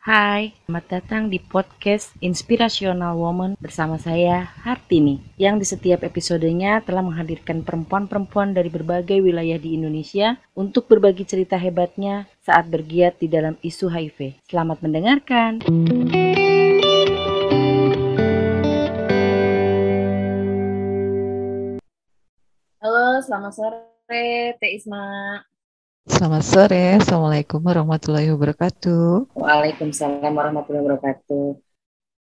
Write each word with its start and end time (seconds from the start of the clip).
Hai, 0.00 0.56
selamat 0.64 0.86
datang 0.88 1.28
di 1.28 1.36
podcast 1.36 2.16
Inspirational 2.24 3.20
Woman 3.20 3.52
bersama 3.60 4.00
saya 4.00 4.48
Hartini 4.64 5.20
yang 5.36 5.60
di 5.60 5.68
setiap 5.68 6.00
episodenya 6.08 6.80
telah 6.80 7.04
menghadirkan 7.04 7.60
perempuan-perempuan 7.60 8.56
dari 8.56 8.72
berbagai 8.72 9.20
wilayah 9.20 9.60
di 9.60 9.76
Indonesia 9.76 10.40
untuk 10.56 10.88
berbagi 10.88 11.28
cerita 11.28 11.60
hebatnya 11.60 12.24
saat 12.40 12.72
bergiat 12.72 13.20
di 13.20 13.28
dalam 13.28 13.60
isu 13.60 13.92
HIV. 13.92 14.40
Selamat 14.48 14.80
mendengarkan. 14.80 15.60
Halo, 22.80 23.20
selamat 23.20 23.52
sore 23.52 23.84
Teh 24.56 24.72
Isma. 24.80 25.44
Selamat 26.10 26.42
sore, 26.42 26.98
Assalamualaikum 26.98 27.62
warahmatullahi 27.62 28.34
wabarakatuh. 28.34 29.30
Waalaikumsalam 29.30 30.34
warahmatullahi 30.34 30.82
wabarakatuh. 30.82 31.54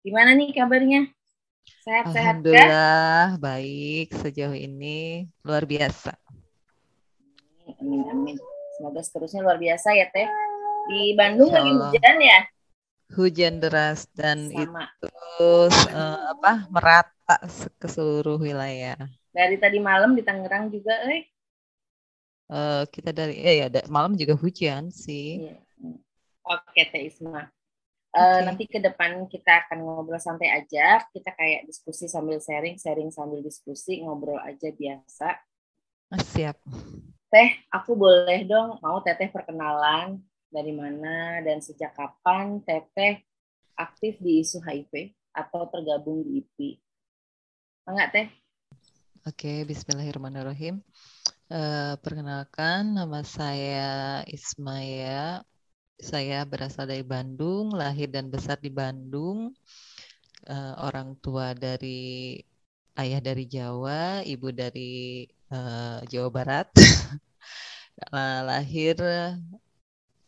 Gimana 0.01 0.33
nih 0.33 0.57
kabarnya? 0.57 1.13
Sehat-sehat 1.85 2.41
Alhamdulillah, 2.41 3.37
baik 3.37 4.09
sejauh 4.17 4.57
ini 4.57 5.29
luar 5.45 5.69
biasa. 5.69 6.17
Amin, 7.77 8.01
amin. 8.09 8.35
Semoga 8.73 9.05
seterusnya 9.05 9.45
luar 9.45 9.61
biasa 9.61 9.93
ya 9.93 10.09
Teh. 10.09 10.25
Di 10.89 11.13
Bandung 11.13 11.53
lagi 11.53 11.69
hujan 11.69 12.17
ya? 12.17 12.39
Hujan 13.13 13.53
deras 13.61 14.09
dan 14.17 14.49
Sama. 14.49 14.89
itu 14.89 15.53
uh, 15.93 16.33
apa 16.33 16.65
merata 16.73 17.37
ke 17.77 17.85
seluruh 17.85 18.41
wilayah. 18.41 18.97
Dari 19.29 19.61
tadi 19.61 19.77
malam 19.77 20.17
di 20.17 20.25
Tangerang 20.25 20.73
juga, 20.73 20.97
eh. 21.05 21.29
Uh, 22.45 22.85
kita 22.93 23.09
dari 23.09 23.41
eh, 23.41 23.65
ya 23.65 23.67
malam 23.89 24.13
juga 24.13 24.37
hujan 24.37 24.93
sih. 24.93 25.49
Iya. 25.49 25.57
Oke 26.45 26.81
Teh 26.93 27.09
Isma. 27.09 27.49
Uh, 28.15 28.39
Nanti 28.47 28.63
ke 28.69 28.79
depan 28.79 29.27
kita 29.27 29.65
akan 29.65 29.83
ngobrol 29.83 30.21
santai 30.21 30.47
aja. 30.53 31.03
Kita 31.11 31.35
kayak 31.35 31.67
diskusi 31.67 32.07
sambil 32.07 32.39
sharing, 32.39 32.79
sharing 32.79 33.11
sambil 33.11 33.43
diskusi, 33.43 33.99
ngobrol 34.05 34.39
aja 34.39 34.71
biasa. 34.71 35.35
Ah, 36.13 36.21
siap. 36.21 36.55
Teh, 37.33 37.49
aku 37.67 37.97
boleh 37.97 38.47
dong 38.47 38.79
mau 38.79 39.03
Teteh 39.03 39.27
perkenalan 39.27 40.21
dari 40.47 40.71
mana 40.71 41.43
dan 41.43 41.59
sejak 41.59 41.91
kapan 41.91 42.63
Teteh 42.63 43.19
aktif 43.75 44.15
di 44.23 44.39
isu 44.39 44.63
HIV 44.63 45.11
atau 45.35 45.67
tergabung 45.67 46.23
di 46.23 46.39
IPI? 46.39 46.69
Enggak 47.91 48.09
Teh? 48.15 48.27
Oke, 49.27 49.67
Bismillahirrahmanirrahim. 49.67 50.79
Uh, 51.45 51.93
perkenalkan, 52.01 52.97
nama 52.97 53.21
saya 53.21 54.25
Ismaya. 54.25 55.45
Saya 56.01 56.41
berasal 56.41 56.89
dari 56.89 57.05
Bandung, 57.05 57.69
lahir 57.69 58.09
dan 58.09 58.33
besar 58.33 58.57
di 58.57 58.73
Bandung. 58.73 59.53
Uh, 60.49 60.73
orang 60.81 61.13
tua 61.21 61.53
dari 61.53 62.41
ayah 62.97 63.21
dari 63.21 63.45
Jawa, 63.45 64.25
ibu 64.25 64.49
dari 64.49 65.29
uh, 65.53 66.01
Jawa 66.09 66.29
Barat. 66.33 66.73
lahir 68.49 68.97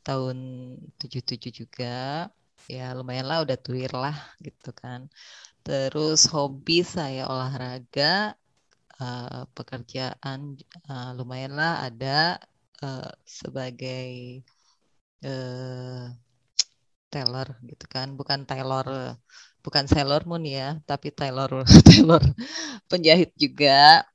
tahun 0.05 0.37
77 1.01 1.49
juga. 1.49 2.29
Ya 2.69 2.93
lumayan 2.93 3.25
lah, 3.25 3.41
udah 3.41 3.57
tuir 3.57 3.89
lah 3.89 4.13
gitu 4.37 4.69
kan. 4.69 5.09
Terus 5.65 6.29
hobi 6.29 6.85
saya 6.85 7.25
olahraga, 7.25 8.37
uh, 9.01 9.45
pekerjaan 9.53 10.57
uh, 10.89 11.11
lumayanlah 11.17 11.87
ada 11.87 12.41
uh, 12.83 13.11
sebagai 13.25 14.41
uh, 15.25 16.11
tailor 17.09 17.47
gitu 17.65 17.85
kan. 17.89 18.13
Bukan 18.19 18.45
tailor 18.49 19.17
bukan 19.65 19.85
Sailor 19.89 20.23
Moon 20.23 20.47
ya 20.47 20.79
tapi 20.87 21.11
tailor 21.11 21.65
tailor 21.87 22.23
penjahit 22.91 23.33
juga. 23.35 24.05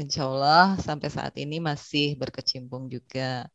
Insya 0.00 0.24
Allah 0.24 0.80
sampai 0.80 1.08
saat 1.12 1.34
ini 1.36 1.60
masih 1.60 2.16
berkecimpung 2.16 2.88
juga. 2.88 3.46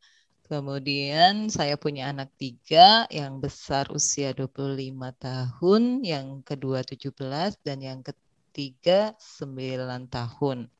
Kemudian 0.48 1.52
saya 1.52 1.76
punya 1.76 2.08
anak 2.08 2.32
tiga, 2.40 3.04
yang 3.12 3.36
besar 3.36 3.84
usia 3.92 4.32
25 4.32 5.12
tahun, 5.20 5.82
yang 6.00 6.40
kedua 6.40 6.80
17, 6.80 7.60
dan 7.60 7.78
yang 7.84 8.00
ketiga 8.00 9.12
9 9.20 10.08
tahun 10.08 10.72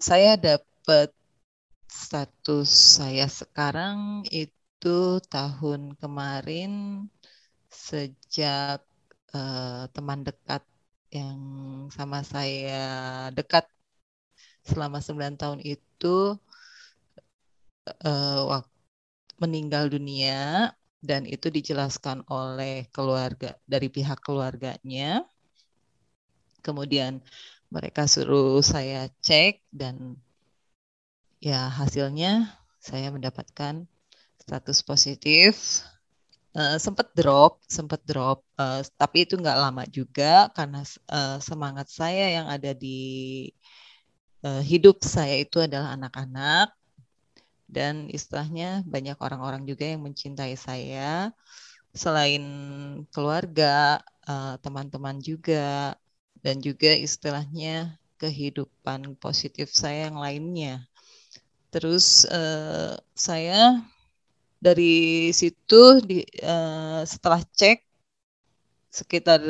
saya 0.00 0.32
dapat 0.40 1.12
status 1.84 2.70
saya 2.96 3.28
sekarang 3.28 4.24
itu 4.32 5.20
tahun 5.28 5.92
kemarin 6.00 7.04
sejak 7.68 8.80
uh, 9.36 9.84
teman 9.92 10.24
dekat 10.24 10.64
yang 11.12 11.40
sama 11.92 12.24
saya 12.24 13.28
dekat 13.36 13.68
selama 14.64 15.04
9 15.04 15.36
tahun 15.36 15.60
itu 15.60 16.38
uh, 18.08 18.64
meninggal 19.36 19.92
dunia 19.92 20.72
dan 21.04 21.28
itu 21.28 21.52
dijelaskan 21.52 22.24
oleh 22.28 22.88
keluarga 22.92 23.56
dari 23.68 23.88
pihak 23.92 24.20
keluarganya. 24.24 25.28
Kemudian 26.60 27.24
mereka 27.70 28.10
suruh 28.10 28.58
saya 28.66 29.06
cek 29.22 29.62
dan 29.70 30.18
ya 31.38 31.70
hasilnya 31.70 32.50
saya 32.82 33.14
mendapatkan 33.14 33.86
status 34.42 34.82
positif. 34.82 35.86
Uh, 36.50 36.82
sempat 36.82 37.14
drop 37.14 37.62
sempat 37.70 38.02
drop. 38.02 38.42
Uh, 38.58 38.82
tapi 38.98 39.22
itu 39.22 39.38
nggak 39.38 39.54
lama 39.54 39.86
juga 39.86 40.50
karena 40.50 40.82
uh, 41.06 41.38
semangat 41.38 41.86
saya 41.86 42.42
yang 42.42 42.50
ada 42.50 42.74
di 42.74 43.46
uh, 44.42 44.58
hidup 44.58 44.98
saya 45.06 45.38
itu 45.38 45.62
adalah 45.62 45.94
anak-anak. 45.94 46.74
Dan 47.70 48.10
istilahnya 48.10 48.82
banyak 48.82 49.14
orang-orang 49.22 49.62
juga 49.62 49.86
yang 49.86 50.02
mencintai 50.02 50.58
saya. 50.58 51.30
Selain 51.94 52.42
keluarga 53.14 54.02
teman-teman 54.58 55.18
uh, 55.18 55.22
juga 55.22 55.94
dan 56.40 56.60
juga 56.60 56.92
istilahnya 56.92 58.00
kehidupan 58.20 59.16
positif 59.16 59.72
saya 59.72 60.12
yang 60.12 60.20
lainnya. 60.20 60.84
Terus 61.72 62.28
uh, 62.28 62.98
saya 63.16 63.80
dari 64.60 65.30
situ 65.32 66.04
di, 66.04 66.20
uh, 66.44 67.00
setelah 67.08 67.40
cek 67.40 67.80
sekitar 68.90 69.40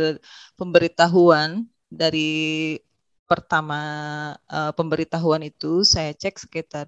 pemberitahuan 0.55 1.67
dari 1.91 2.77
pertama 3.27 3.81
uh, 4.47 4.71
pemberitahuan 4.77 5.43
itu 5.43 5.83
saya 5.83 6.15
cek 6.15 6.47
sekitar 6.47 6.87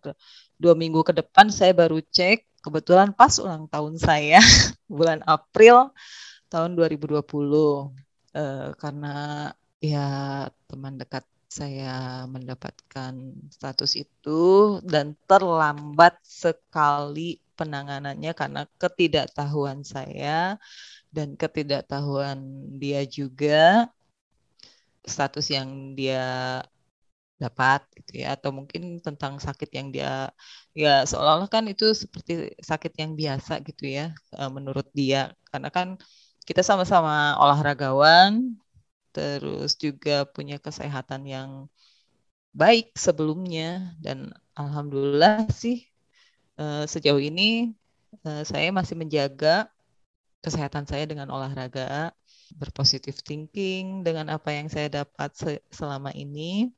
dua 0.60 0.74
minggu 0.78 1.02
ke 1.02 1.16
depan 1.16 1.50
saya 1.50 1.74
baru 1.74 1.98
cek 1.98 2.46
kebetulan 2.62 3.10
pas 3.10 3.34
ulang 3.42 3.66
tahun 3.66 3.98
saya 3.98 4.38
bulan 4.91 5.24
April 5.26 5.91
tahun 6.52 6.78
2020 6.78 7.18
uh, 7.18 7.91
karena 8.76 9.14
ya 9.82 9.98
teman 10.70 10.94
dekat 11.00 11.25
saya 11.53 12.25
mendapatkan 12.34 13.15
status 13.53 13.93
itu 14.00 14.41
dan 14.87 15.12
terlambat 15.28 16.16
sekali 16.25 17.43
penanganannya 17.59 18.32
karena 18.32 18.62
ketidaktahuan 18.81 19.84
saya 19.84 20.56
dan 21.12 21.37
ketidaktahuan 21.37 22.41
dia 22.81 23.04
juga 23.04 23.91
status 25.04 25.47
yang 25.53 25.92
dia 25.98 26.25
dapat 27.42 27.82
gitu 27.98 28.22
ya 28.22 28.38
atau 28.38 28.54
mungkin 28.54 29.03
tentang 29.03 29.42
sakit 29.42 29.71
yang 29.75 29.91
dia 29.91 30.31
ya 30.72 31.03
seolah-olah 31.03 31.50
kan 31.50 31.66
itu 31.66 31.91
seperti 31.91 32.54
sakit 32.62 32.92
yang 33.03 33.12
biasa 33.19 33.53
gitu 33.66 33.84
ya 33.91 34.15
eh, 34.38 34.50
menurut 34.56 34.87
dia. 34.94 35.34
Karena 35.50 35.69
kan 35.75 35.98
kita 36.47 36.62
sama-sama 36.62 37.34
olahragawan 37.42 38.54
terus 39.12 39.76
juga 39.76 40.24
punya 40.24 40.56
kesehatan 40.56 41.28
yang 41.28 41.50
baik 42.56 42.92
sebelumnya. 42.97 43.97
Dan 44.00 44.32
alhamdulillah 44.56 45.48
sih 45.53 45.84
uh, 46.56 46.84
sejauh 46.88 47.20
ini 47.20 47.72
uh, 48.24 48.42
saya 48.44 48.72
masih 48.72 48.97
menjaga 48.97 49.68
kesehatan 50.42 50.88
saya 50.91 51.06
dengan 51.06 51.30
olahraga 51.30 52.10
berpositif 52.59 53.22
thinking 53.22 54.03
dengan 54.03 54.28
apa 54.34 54.50
yang 54.53 54.66
saya 54.68 55.04
dapat 55.04 55.30
se 55.36 55.60
selama 55.70 56.10
ini. 56.12 56.72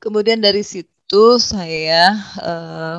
Kemudian 0.00 0.40
dari 0.42 0.62
situ 0.62 1.24
saya 1.38 2.16
uh, 2.40 2.98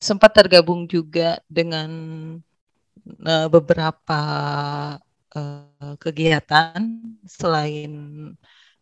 sempat 0.00 0.32
tergabung 0.36 0.84
juga 0.86 1.40
dengan 1.48 1.88
beberapa 3.48 4.20
uh, 5.36 5.94
kegiatan 6.00 6.80
selain 7.28 7.92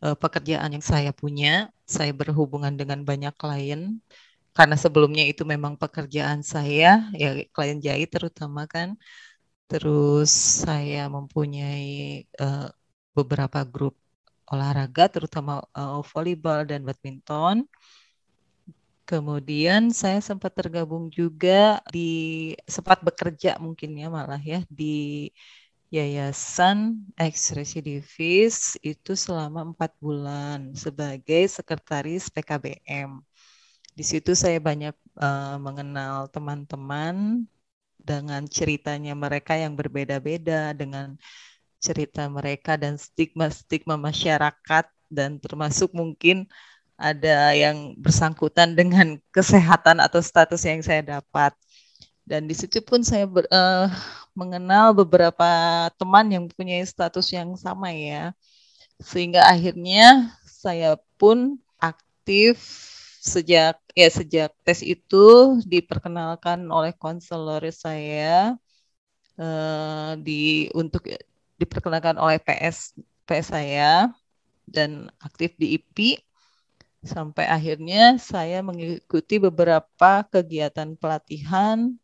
uh, 0.04 0.16
pekerjaan 0.22 0.70
yang 0.76 0.84
saya 0.84 1.10
punya, 1.10 1.68
saya 1.82 2.12
berhubungan 2.14 2.74
dengan 2.80 3.02
banyak 3.02 3.34
klien. 3.34 3.98
Karena 4.54 4.78
sebelumnya 4.78 5.26
itu 5.26 5.42
memang 5.42 5.74
pekerjaan 5.74 6.46
saya 6.46 7.10
ya 7.10 7.30
klien 7.50 7.78
jahit 7.82 8.08
terutama 8.14 8.70
kan. 8.70 8.94
Terus 9.66 10.30
saya 10.62 11.10
mempunyai 11.10 12.22
uh, 12.38 12.70
beberapa 13.18 13.66
grup 13.66 13.98
olahraga 14.46 15.10
terutama 15.10 15.64
uh, 15.74 16.00
volleyball 16.06 16.62
dan 16.68 16.86
badminton. 16.86 17.66
Kemudian 19.04 19.92
saya 19.92 20.16
sempat 20.24 20.56
tergabung 20.56 21.12
juga 21.12 21.82
di 21.92 22.08
sempat 22.64 23.04
bekerja 23.04 23.60
mungkin 23.60 23.90
ya 24.00 24.08
malah 24.08 24.40
ya 24.40 24.64
di 24.72 25.28
Yayasan 25.94 27.06
Ex 27.14 27.54
Residivis 27.54 28.74
itu 28.82 29.14
selama 29.14 29.62
empat 29.62 29.94
bulan 30.02 30.74
sebagai 30.74 31.46
sekretaris 31.46 32.26
PKBM. 32.34 33.22
Di 33.94 34.02
situ 34.02 34.34
saya 34.34 34.58
banyak 34.58 34.90
uh, 35.22 35.54
mengenal 35.62 36.26
teman-teman 36.34 37.46
dengan 38.02 38.42
ceritanya 38.50 39.14
mereka 39.14 39.54
yang 39.54 39.78
berbeda-beda, 39.78 40.74
dengan 40.74 41.14
cerita 41.78 42.26
mereka 42.26 42.74
dan 42.74 42.98
stigma-stigma 42.98 43.94
masyarakat 43.94 44.90
dan 45.14 45.38
termasuk 45.38 45.94
mungkin 45.94 46.50
ada 46.98 47.54
yang 47.54 47.94
bersangkutan 48.02 48.74
dengan 48.80 49.22
kesehatan 49.30 50.02
atau 50.02 50.18
status 50.18 50.66
yang 50.66 50.82
saya 50.82 51.06
dapat. 51.06 51.54
Dan 52.26 52.50
di 52.50 52.56
situ 52.58 52.82
pun 52.82 53.06
saya 53.06 53.30
ber, 53.30 53.46
uh, 53.52 53.86
mengenal 54.34 54.92
beberapa 54.92 55.48
teman 55.96 56.26
yang 56.28 56.44
punya 56.50 56.82
status 56.84 57.30
yang 57.30 57.54
sama 57.54 57.94
ya. 57.94 58.34
Sehingga 58.98 59.46
akhirnya 59.46 60.34
saya 60.44 60.98
pun 61.18 61.58
aktif 61.78 62.58
sejak 63.24 63.80
ya 63.96 64.08
sejak 64.12 64.52
tes 64.66 64.84
itu 64.84 65.56
diperkenalkan 65.64 66.68
oleh 66.68 66.92
konselor 66.92 67.64
saya 67.72 68.52
uh, 69.40 70.12
di 70.20 70.68
untuk 70.76 71.08
diperkenalkan 71.56 72.20
oleh 72.20 72.36
PS 72.36 72.92
PS 73.24 73.56
saya 73.56 74.12
dan 74.68 75.08
aktif 75.24 75.56
di 75.56 75.80
IP 75.80 76.20
sampai 77.04 77.48
akhirnya 77.48 78.20
saya 78.20 78.60
mengikuti 78.60 79.40
beberapa 79.40 80.24
kegiatan 80.28 80.96
pelatihan 80.96 81.96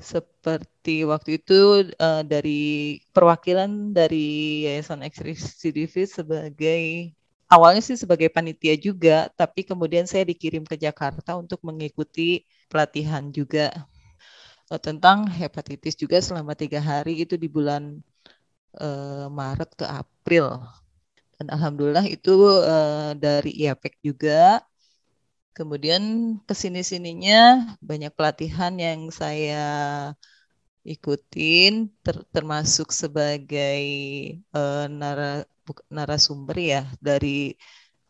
seperti 0.00 1.04
waktu 1.04 1.36
itu 1.36 1.92
uh, 2.00 2.22
dari 2.24 2.96
perwakilan 3.12 3.92
dari 3.92 4.64
Yayasan 4.64 5.04
Eksidivis 5.04 6.16
sebagai 6.16 7.12
awalnya 7.52 7.84
sih 7.84 8.00
sebagai 8.00 8.32
panitia 8.32 8.72
juga, 8.80 9.28
tapi 9.36 9.68
kemudian 9.68 10.08
saya 10.08 10.24
dikirim 10.24 10.64
ke 10.64 10.80
Jakarta 10.80 11.36
untuk 11.36 11.60
mengikuti 11.60 12.48
pelatihan 12.72 13.28
juga 13.28 13.68
uh, 14.72 14.80
tentang 14.80 15.28
hepatitis 15.28 15.92
juga 16.00 16.24
selama 16.24 16.56
tiga 16.56 16.80
hari 16.80 17.20
itu 17.20 17.36
di 17.36 17.52
bulan 17.52 18.00
uh, 18.80 19.28
Maret 19.28 19.76
ke 19.76 19.84
April 19.84 20.64
dan 21.42 21.58
alhamdulillah 21.58 22.06
itu 22.06 22.32
uh, 22.62 23.12
dari 23.18 23.50
IAPEC 23.66 23.98
juga. 24.00 24.62
Kemudian 25.52 26.02
ke 26.48 26.54
sini-sininya 26.56 27.76
banyak 27.84 28.12
pelatihan 28.16 28.72
yang 28.80 29.12
saya 29.12 29.64
ikutin, 30.82 31.92
ter 32.00 32.24
termasuk 32.34 32.88
sebagai 32.90 33.84
uh, 34.56 34.88
nara 34.88 35.44
narasumber 35.92 36.56
ya 36.58 36.82
dari 36.98 37.54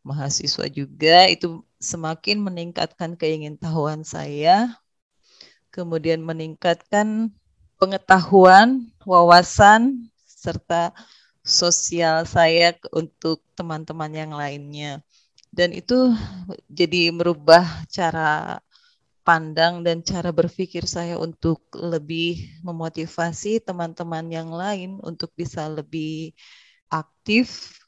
mahasiswa 0.06 0.66
juga 0.70 1.26
itu 1.28 1.66
semakin 1.82 2.38
meningkatkan 2.42 3.18
keingintahuan 3.18 4.06
saya, 4.06 4.78
kemudian 5.74 6.22
meningkatkan 6.22 7.34
pengetahuan, 7.76 8.86
wawasan 9.02 10.10
serta 10.24 10.94
sosial 11.42 12.22
saya 12.22 12.78
untuk 12.94 13.42
teman-teman 13.58 14.14
yang 14.14 14.32
lainnya. 14.34 15.02
Dan 15.52 15.76
itu 15.76 16.16
jadi 16.72 17.12
merubah 17.12 17.84
cara 17.92 18.56
pandang 19.22 19.84
dan 19.86 20.02
cara 20.02 20.34
berpikir 20.34 20.88
saya 20.88 21.20
untuk 21.20 21.62
lebih 21.76 22.58
memotivasi 22.66 23.62
teman-teman 23.62 24.26
yang 24.32 24.50
lain 24.50 24.98
untuk 25.04 25.30
bisa 25.36 25.68
lebih 25.70 26.34
aktif 26.90 27.78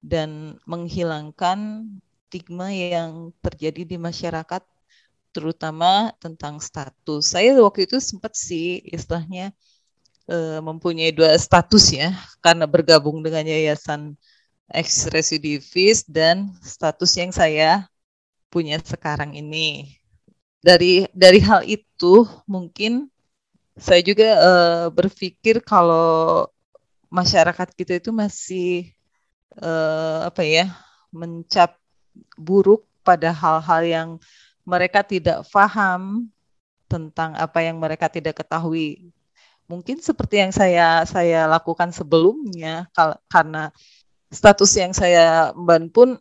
dan 0.00 0.56
menghilangkan 0.64 1.90
stigma 2.34 2.72
yang 2.74 3.30
terjadi 3.38 3.86
di 3.86 3.96
masyarakat 4.00 4.62
terutama 5.30 6.10
tentang 6.18 6.58
status. 6.58 7.30
Saya 7.30 7.54
waktu 7.62 7.86
itu 7.86 8.02
sempat 8.02 8.34
sih 8.34 8.82
istilahnya 8.90 9.54
uh, 10.26 10.58
mempunyai 10.58 11.14
dua 11.14 11.34
status 11.38 11.94
ya 11.94 12.10
karena 12.42 12.66
bergabung 12.66 13.22
dengan 13.22 13.46
yayasan 13.46 14.18
ex 14.70 15.08
residivis 15.12 16.06
dan 16.08 16.52
status 16.64 17.12
yang 17.16 17.32
saya 17.34 17.88
punya 18.48 18.80
sekarang 18.80 19.36
ini. 19.36 19.98
Dari 20.64 21.04
dari 21.12 21.40
hal 21.44 21.66
itu 21.68 22.24
mungkin 22.48 23.12
saya 23.76 24.00
juga 24.00 24.28
uh, 24.38 24.86
berpikir 24.88 25.60
kalau 25.60 26.48
masyarakat 27.10 27.68
kita 27.74 27.98
itu 28.00 28.10
masih 28.14 28.88
uh, 29.60 30.30
apa 30.30 30.42
ya 30.46 30.72
mencap 31.10 31.76
buruk 32.38 32.86
pada 33.02 33.34
hal-hal 33.34 33.82
yang 33.84 34.08
mereka 34.64 35.04
tidak 35.04 35.44
paham 35.52 36.30
tentang 36.88 37.36
apa 37.36 37.60
yang 37.60 37.76
mereka 37.76 38.08
tidak 38.08 38.40
ketahui 38.40 39.12
mungkin 39.66 40.00
seperti 40.00 40.44
yang 40.44 40.52
saya 40.52 41.02
saya 41.08 41.48
lakukan 41.48 41.90
sebelumnya 41.90 42.88
karena 43.28 43.72
status 44.34 44.72
yang 44.74 44.90
saya 44.90 45.54
ban 45.54 45.86
pun 45.88 46.18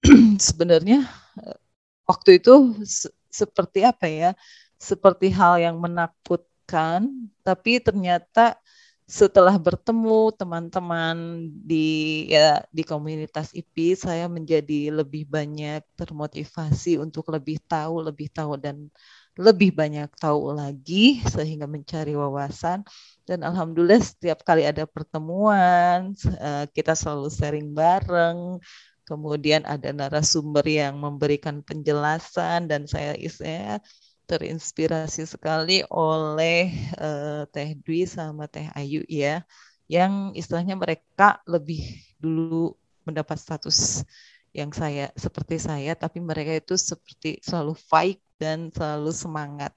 sebenarnya 0.48 1.04
eh, 1.44 1.58
waktu 2.08 2.40
itu 2.40 2.80
se 2.88 3.12
seperti 3.30 3.86
apa 3.86 4.10
ya 4.10 4.30
seperti 4.74 5.30
hal 5.30 5.62
yang 5.62 5.78
menakutkan 5.78 7.06
tapi 7.46 7.78
ternyata 7.78 8.58
setelah 9.10 9.54
bertemu 9.58 10.34
teman-teman 10.34 11.46
di 11.66 12.26
ya 12.30 12.62
di 12.70 12.82
komunitas 12.86 13.50
IP 13.54 13.98
saya 13.98 14.26
menjadi 14.30 14.94
lebih 15.02 15.26
banyak 15.26 15.82
termotivasi 15.94 16.98
untuk 16.98 17.30
lebih 17.34 17.58
tahu 17.66 18.06
lebih 18.06 18.30
tahu 18.30 18.54
dan 18.58 18.90
lebih 19.40 19.72
banyak 19.72 20.12
tahu 20.20 20.52
lagi 20.52 21.24
sehingga 21.24 21.64
mencari 21.64 22.12
wawasan. 22.12 22.84
Dan 23.24 23.40
alhamdulillah 23.40 24.04
setiap 24.04 24.44
kali 24.44 24.68
ada 24.68 24.84
pertemuan 24.84 26.12
eh, 26.36 26.64
kita 26.76 26.92
selalu 26.92 27.32
sharing 27.32 27.72
bareng. 27.72 28.60
Kemudian 29.08 29.64
ada 29.66 29.90
narasumber 29.90 30.62
yang 30.68 31.00
memberikan 31.00 31.64
penjelasan 31.64 32.70
dan 32.70 32.86
saya 32.86 33.16
istilahnya 33.18 33.82
terinspirasi 34.30 35.26
sekali 35.26 35.82
oleh 35.90 36.70
uh, 36.94 37.42
Teh 37.50 37.74
Dwi 37.74 38.06
sama 38.06 38.46
Teh 38.46 38.70
Ayu 38.78 39.02
ya 39.10 39.42
yang 39.90 40.30
istilahnya 40.38 40.78
mereka 40.78 41.42
lebih 41.50 41.82
dulu 42.22 42.78
mendapat 43.02 43.42
status 43.42 44.06
yang 44.54 44.70
saya 44.70 45.10
seperti 45.18 45.58
saya 45.58 45.98
tapi 45.98 46.22
mereka 46.22 46.54
itu 46.62 46.78
seperti 46.78 47.42
selalu 47.42 47.74
fight 47.74 48.22
dan 48.40 48.72
selalu 48.72 49.12
semangat. 49.12 49.76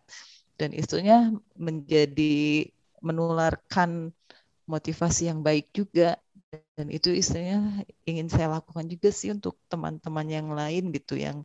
Dan 0.56 0.72
itunya 0.72 1.36
menjadi 1.60 2.72
menularkan 3.04 4.16
motivasi 4.64 5.28
yang 5.28 5.44
baik 5.44 5.68
juga. 5.76 6.16
Dan 6.80 6.88
itu 6.88 7.12
istilahnya 7.12 7.84
ingin 8.08 8.32
saya 8.32 8.48
lakukan 8.56 8.88
juga 8.88 9.12
sih 9.12 9.36
untuk 9.36 9.60
teman-teman 9.68 10.28
yang 10.32 10.48
lain 10.56 10.96
gitu 10.96 11.20
yang 11.20 11.44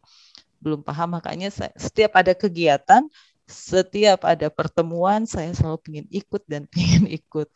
belum 0.62 0.86
paham. 0.86 1.18
Makanya 1.18 1.50
saya, 1.50 1.74
setiap 1.74 2.14
ada 2.14 2.32
kegiatan 2.38 3.02
setiap 3.48 4.28
ada 4.28 4.52
pertemuan 4.52 5.24
saya 5.24 5.56
selalu 5.56 5.80
ingin 5.88 6.08
ikut 6.12 6.42
dan 6.44 6.68
ingin 6.76 7.08
ikut. 7.08 7.48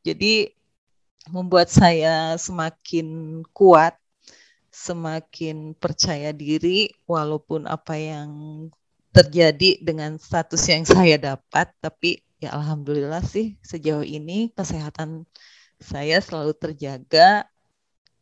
Jadi 0.00 0.56
membuat 1.28 1.68
saya 1.68 2.36
semakin 2.40 3.40
kuat 3.52 3.96
semakin 4.74 5.72
percaya 5.78 6.34
diri 6.34 6.90
walaupun 7.06 7.70
apa 7.70 7.94
yang 7.94 8.28
terjadi 9.14 9.78
dengan 9.78 10.18
status 10.18 10.62
yang 10.66 10.82
saya 10.82 11.14
dapat, 11.16 11.70
tapi 11.78 12.18
ya 12.42 12.50
alhamdulillah 12.50 13.22
sih 13.22 13.54
sejauh 13.62 14.02
ini 14.02 14.50
kesehatan 14.52 15.22
saya 15.78 16.18
selalu 16.18 16.52
terjaga 16.58 17.46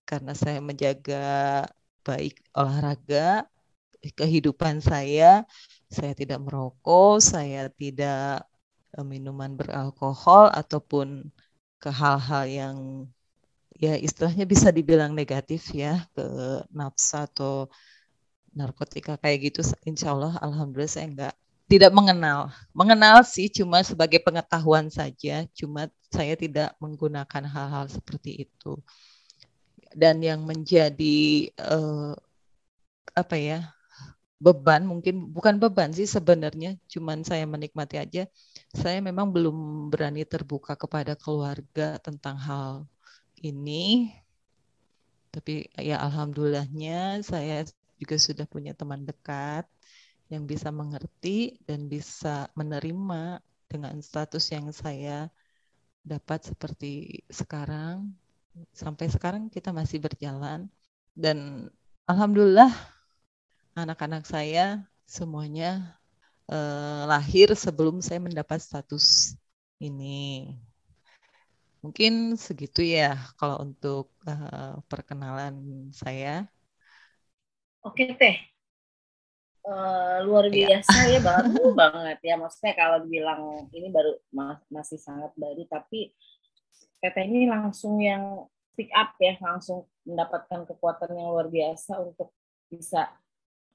karena 0.04 0.36
saya 0.36 0.60
menjaga 0.60 1.64
baik 2.04 2.44
olahraga, 2.52 3.48
kehidupan 4.02 4.82
saya, 4.82 5.46
saya 5.88 6.12
tidak 6.12 6.42
merokok, 6.44 7.22
saya 7.22 7.72
tidak 7.72 8.44
eh, 8.92 9.06
minuman 9.06 9.56
beralkohol 9.56 10.52
ataupun 10.52 11.32
ke 11.80 11.88
hal-hal 11.88 12.44
yang 12.46 12.76
ya 13.78 13.98
istilahnya 13.98 14.46
bisa 14.46 14.70
dibilang 14.70 15.16
negatif 15.16 15.72
ya 15.74 16.06
ke 16.14 16.26
nafsu 16.70 17.18
atau 17.18 17.54
narkotika 18.52 19.16
kayak 19.20 19.52
gitu 19.52 19.60
insya 19.88 20.12
Allah 20.12 20.36
alhamdulillah 20.40 20.92
saya 20.92 21.06
enggak 21.08 21.34
tidak 21.72 21.92
mengenal. 21.96 22.52
Mengenal 22.76 23.24
sih 23.24 23.48
cuma 23.48 23.80
sebagai 23.80 24.20
pengetahuan 24.20 24.92
saja 24.92 25.48
cuma 25.56 25.88
saya 26.12 26.36
tidak 26.36 26.76
menggunakan 26.76 27.48
hal-hal 27.48 27.88
seperti 27.88 28.44
itu. 28.44 28.76
Dan 29.96 30.20
yang 30.20 30.44
menjadi 30.44 31.48
uh, 31.56 32.12
apa 33.16 33.36
ya 33.40 33.72
beban 34.36 34.84
mungkin 34.84 35.32
bukan 35.32 35.56
beban 35.56 35.92
sih 35.96 36.08
sebenarnya 36.08 36.74
cuman 36.90 37.22
saya 37.22 37.46
menikmati 37.46 37.94
aja 38.00 38.26
saya 38.74 38.98
memang 38.98 39.30
belum 39.30 39.88
berani 39.92 40.26
terbuka 40.26 40.74
kepada 40.74 41.16
keluarga 41.16 41.96
tentang 42.04 42.36
hal 42.36 42.72
ini. 43.40 44.12
Tapi 45.32 45.72
ya 45.80 45.96
alhamdulillahnya 46.04 47.24
saya 47.24 47.64
juga 48.02 48.18
sudah 48.18 48.46
punya 48.50 48.74
teman 48.74 49.06
dekat 49.06 49.62
yang 50.26 50.42
bisa 50.48 50.74
mengerti 50.74 51.62
dan 51.68 51.86
bisa 51.86 52.50
menerima 52.58 53.38
dengan 53.70 53.94
status 54.02 54.50
yang 54.50 54.74
saya 54.74 55.30
dapat 56.02 56.50
seperti 56.50 57.22
sekarang. 57.30 58.10
Sampai 58.74 59.06
sekarang 59.06 59.46
kita 59.48 59.70
masih 59.70 60.02
berjalan. 60.02 60.66
Dan 61.14 61.70
alhamdulillah 62.10 62.72
anak-anak 63.78 64.26
saya 64.26 64.82
semuanya 65.06 65.94
eh, 66.50 67.02
lahir 67.06 67.54
sebelum 67.54 68.02
saya 68.02 68.18
mendapat 68.18 68.58
status 68.58 69.38
ini. 69.78 70.50
Mungkin 71.82 72.38
segitu 72.38 72.86
ya 72.86 73.18
kalau 73.34 73.58
untuk 73.66 74.14
uh, 74.22 74.78
perkenalan 74.86 75.90
saya. 75.90 76.46
Oke 77.82 78.14
teh, 78.14 78.38
uh, 79.66 80.22
luar 80.22 80.46
iya. 80.50 80.78
biasa 80.78 80.98
ya, 81.10 81.18
ya 81.18 81.20
baru 81.28 81.74
banget 81.74 82.18
ya. 82.22 82.34
Maksudnya 82.38 82.74
kalau 82.78 82.98
dibilang 83.02 83.42
ini 83.74 83.88
baru 83.90 84.12
masih 84.70 84.98
sangat 84.98 85.34
baru, 85.34 85.66
tapi 85.66 86.14
teteh 87.02 87.26
ini 87.26 87.50
langsung 87.50 87.98
yang 87.98 88.46
pick 88.78 88.90
up 88.94 89.18
ya, 89.18 89.34
langsung 89.42 89.90
mendapatkan 90.06 90.66
kekuatan 90.66 91.14
yang 91.18 91.28
luar 91.34 91.50
biasa 91.50 91.98
untuk 91.98 92.30
bisa 92.70 93.10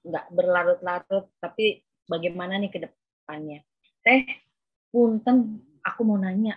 nggak 0.07 0.25
berlarut-larut, 0.31 1.27
tapi 1.43 1.83
bagaimana 2.07 2.55
nih 2.59 2.71
ke 2.71 2.79
depannya. 2.87 3.59
Teh, 4.01 4.23
punten, 4.87 5.59
aku 5.83 6.01
mau 6.07 6.15
nanya, 6.15 6.55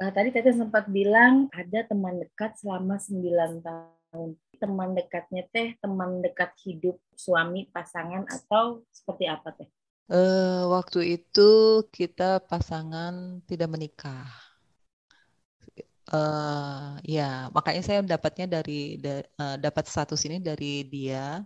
uh, 0.00 0.12
tadi 0.12 0.32
Tete 0.32 0.52
sempat 0.56 0.88
bilang 0.88 1.48
ada 1.52 1.84
teman 1.84 2.20
dekat 2.20 2.56
selama 2.60 2.96
9 2.96 3.60
tahun. 3.60 4.30
Teman 4.56 4.96
dekatnya 4.96 5.44
Teh, 5.52 5.76
teman 5.78 6.24
dekat 6.24 6.52
hidup 6.64 6.96
suami, 7.12 7.68
pasangan, 7.70 8.24
atau 8.26 8.82
seperti 8.92 9.24
apa 9.28 9.52
Teh? 9.56 9.68
Uh, 10.06 10.70
waktu 10.70 11.18
itu 11.18 11.82
kita 11.90 12.38
pasangan 12.46 13.42
tidak 13.44 13.68
menikah. 13.70 14.30
Uh, 16.06 16.94
ya, 17.02 17.50
makanya 17.50 17.82
saya 17.82 17.98
dapatnya 18.06 18.46
dari 18.46 18.94
da, 19.02 19.26
uh, 19.42 19.56
dapat 19.58 19.90
status 19.90 20.22
ini 20.30 20.38
dari 20.38 20.86
dia 20.86 21.42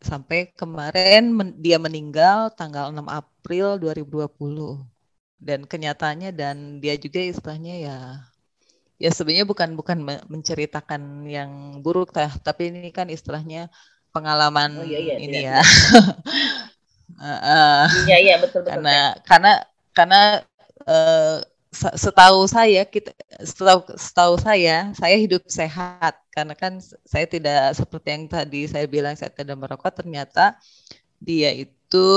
sampai 0.00 0.52
kemarin 0.56 1.32
men, 1.32 1.48
dia 1.60 1.76
meninggal 1.80 2.52
tanggal 2.56 2.92
6 2.92 3.04
April 3.08 3.76
2020 3.80 4.84
dan 5.40 5.60
kenyataannya 5.68 6.30
dan 6.32 6.80
dia 6.80 6.96
juga 6.96 7.20
istilahnya 7.20 7.74
ya 7.76 7.98
ya 8.96 9.10
sebenarnya 9.12 9.46
bukan 9.48 9.76
bukan 9.76 9.98
menceritakan 10.28 11.28
yang 11.28 11.80
buruk 11.84 12.12
tapi 12.16 12.72
ini 12.72 12.90
kan 12.92 13.12
istilahnya 13.12 13.68
pengalaman 14.10 14.80
oh, 14.80 14.86
iya, 14.88 15.00
iya, 15.00 15.16
ini 15.20 15.38
iya, 15.44 15.60
ya 15.60 15.62
uh, 17.20 17.86
iya 18.08 18.18
iya 18.20 18.34
betul 18.40 18.64
betul 18.64 18.72
karena 18.72 18.96
kan. 18.96 19.24
karena 19.28 19.52
karena 19.92 20.22
uh, 20.88 21.36
setahu 21.76 22.48
saya 22.48 22.88
kita 22.88 23.12
setahu 23.44 23.84
setahu 24.00 24.40
saya 24.40 24.96
saya 24.96 25.16
hidup 25.20 25.44
sehat 25.44 26.16
karena 26.32 26.56
kan 26.56 26.80
saya 27.04 27.28
tidak 27.28 27.76
seperti 27.76 28.08
yang 28.16 28.24
tadi 28.32 28.64
saya 28.64 28.88
bilang 28.88 29.12
saya 29.12 29.28
tidak 29.28 29.60
merokok 29.60 29.92
ternyata 29.92 30.56
dia 31.20 31.52
itu 31.52 32.08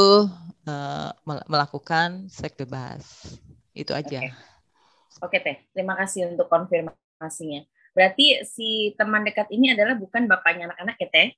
uh, 0.68 1.10
melakukan 1.48 2.28
seks 2.28 2.56
bebas. 2.60 3.04
Itu 3.72 3.96
aja. 3.96 4.20
Oke. 4.20 4.49
Oke 5.20 5.38
Teh, 5.44 5.58
terima 5.76 6.00
kasih 6.00 6.32
untuk 6.32 6.48
konfirmasinya. 6.48 7.68
Berarti 7.92 8.46
si 8.48 8.96
teman 8.96 9.28
dekat 9.28 9.52
ini 9.52 9.76
adalah 9.76 9.98
bukan 10.00 10.30
bapaknya 10.30 10.72
anak-anak 10.72 10.96
ya 10.96 11.10
Teh? 11.12 11.30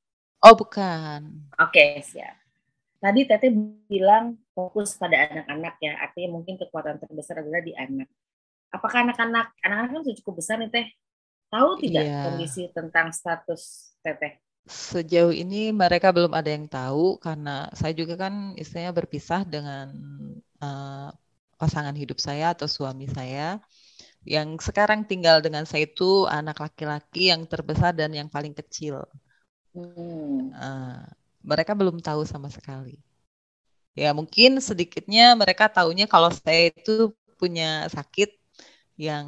Oh 0.42 0.54
bukan. 0.54 1.50
Oke 1.58 2.02
siap. 2.06 2.42
Tadi 3.02 3.26
Teteh 3.26 3.50
bilang 3.90 4.38
fokus 4.54 4.94
pada 4.94 5.26
anak-anak 5.26 5.76
ya, 5.82 5.98
artinya 5.98 6.38
mungkin 6.38 6.62
kekuatan 6.62 7.02
terbesar 7.02 7.42
adalah 7.42 7.66
di 7.66 7.74
anak. 7.74 8.06
Apakah 8.70 9.10
anak-anak, 9.10 9.58
anak-anak 9.66 9.90
kan 9.90 10.02
sudah 10.06 10.18
cukup 10.22 10.34
besar 10.38 10.62
nih 10.62 10.70
Teh? 10.70 10.88
Tahu 11.50 11.70
tidak 11.82 12.06
yeah. 12.06 12.24
kondisi 12.30 12.70
tentang 12.70 13.10
status 13.10 13.94
Teteh? 14.06 14.38
Sejauh 14.70 15.34
ini 15.34 15.74
mereka 15.74 16.14
belum 16.14 16.30
ada 16.38 16.54
yang 16.54 16.70
tahu 16.70 17.18
karena 17.18 17.66
saya 17.74 17.98
juga 17.98 18.14
kan 18.14 18.54
istilahnya 18.54 18.94
berpisah 18.94 19.42
dengan 19.50 19.90
uh, 20.62 21.10
pasangan 21.62 21.94
hidup 21.94 22.18
saya 22.18 22.58
atau 22.58 22.66
suami 22.66 23.06
saya. 23.06 23.62
Yang 24.26 24.70
sekarang 24.70 25.06
tinggal 25.06 25.42
dengan 25.46 25.66
saya 25.70 25.86
itu 25.86 26.26
anak 26.26 26.58
laki-laki 26.62 27.30
yang 27.30 27.46
terbesar 27.46 27.94
dan 27.94 28.10
yang 28.14 28.30
paling 28.30 28.54
kecil. 28.58 29.06
Hmm. 29.78 30.50
Uh, 30.54 31.06
mereka 31.46 31.78
belum 31.78 32.02
tahu 32.02 32.26
sama 32.26 32.50
sekali. 32.50 32.98
Ya 33.94 34.10
mungkin 34.18 34.58
sedikitnya 34.58 35.38
mereka 35.38 35.70
tahunya 35.70 36.06
kalau 36.10 36.34
saya 36.34 36.74
itu 36.74 37.14
punya 37.38 37.86
sakit 37.94 38.30
yang 38.98 39.26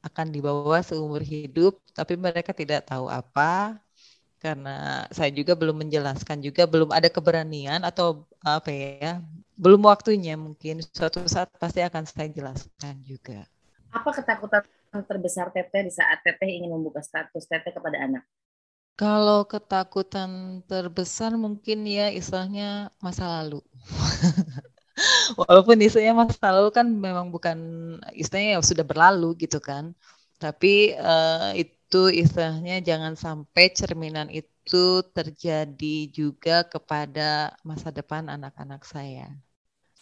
akan 0.00 0.26
dibawa 0.32 0.80
seumur 0.80 1.20
hidup, 1.20 1.76
tapi 1.92 2.16
mereka 2.16 2.56
tidak 2.56 2.88
tahu 2.88 3.06
apa 3.12 3.76
karena 4.38 5.04
saya 5.10 5.34
juga 5.34 5.58
belum 5.58 5.82
menjelaskan 5.86 6.38
juga 6.46 6.62
belum 6.70 6.94
ada 6.94 7.10
keberanian 7.10 7.82
atau 7.82 8.22
apa 8.38 8.70
ya 8.70 9.18
belum 9.58 9.82
waktunya 9.84 10.38
mungkin 10.38 10.78
suatu 10.80 11.26
saat 11.26 11.50
pasti 11.58 11.82
akan 11.82 12.06
saya 12.06 12.30
jelaskan 12.30 13.02
juga. 13.02 13.42
Apa 13.90 14.14
ketakutan 14.14 14.62
terbesar 15.04 15.50
Teteh 15.50 15.82
di 15.84 15.92
saat 15.92 16.22
Teteh 16.22 16.46
ingin 16.46 16.70
membuka 16.70 17.02
status 17.02 17.44
Teteh 17.50 17.74
kepada 17.74 17.98
anak? 17.98 18.22
Kalau 18.98 19.46
ketakutan 19.46 20.62
terbesar 20.66 21.34
mungkin 21.34 21.86
ya 21.86 22.10
istilahnya 22.10 22.94
masa 22.98 23.26
lalu. 23.26 23.62
Walaupun 25.38 25.78
istilahnya 25.78 26.14
masa 26.14 26.50
lalu 26.50 26.70
kan 26.74 26.86
memang 26.90 27.30
bukan 27.30 27.58
istilahnya 28.14 28.58
ya 28.58 28.60
sudah 28.62 28.86
berlalu 28.86 29.38
gitu 29.42 29.58
kan. 29.62 29.94
Tapi 30.38 30.94
uh, 30.98 31.54
itu 31.58 31.78
itu 31.88 32.12
istilahnya 32.20 32.84
jangan 32.84 33.16
sampai 33.16 33.72
cerminan 33.72 34.28
itu 34.28 35.00
terjadi 35.16 35.96
juga 36.12 36.60
kepada 36.68 37.56
masa 37.64 37.88
depan 37.88 38.28
anak-anak 38.28 38.84
saya. 38.84 39.32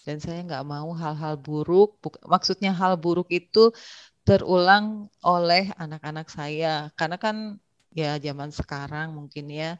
Dan 0.07 0.23
saya 0.23 0.39
nggak 0.47 0.65
mau 0.65 0.95
hal-hal 0.95 1.35
buruk, 1.35 1.99
maksudnya 2.23 2.71
hal 2.71 2.95
buruk 2.95 3.27
itu 3.35 3.75
terulang 4.23 5.11
oleh 5.27 5.75
anak-anak 5.75 6.31
saya. 6.31 6.95
Karena 6.95 7.19
kan 7.19 7.59
ya 7.91 8.15
zaman 8.23 8.51
sekarang 8.55 9.19
mungkin 9.19 9.51
ya 9.51 9.71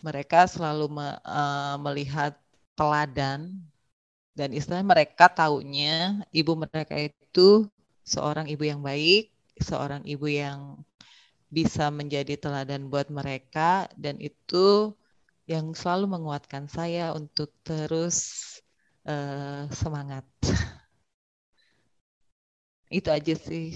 mereka 0.00 0.48
selalu 0.48 0.86
me, 0.96 1.06
uh, 1.24 1.76
melihat 1.80 2.32
teladan 2.76 3.52
dan 4.36 4.52
istilahnya 4.52 4.84
mereka 4.84 5.32
taunya 5.32 6.20
ibu 6.32 6.52
mereka 6.56 6.96
itu 6.96 7.68
seorang 8.04 8.46
ibu 8.52 8.64
yang 8.68 8.80
baik, 8.84 9.32
seorang 9.60 10.04
ibu 10.04 10.28
yang 10.28 10.80
bisa 11.48 11.88
menjadi 11.88 12.36
teladan 12.36 12.92
buat 12.92 13.08
mereka 13.08 13.88
dan 13.96 14.20
itu 14.20 14.92
yang 15.46 15.72
selalu 15.72 16.10
menguatkan 16.10 16.66
saya 16.66 17.14
untuk 17.14 17.54
terus 17.62 18.55
uh, 19.06 19.70
semangat. 19.70 20.26
itu 22.98 23.08
aja 23.10 23.34
sih. 23.34 23.74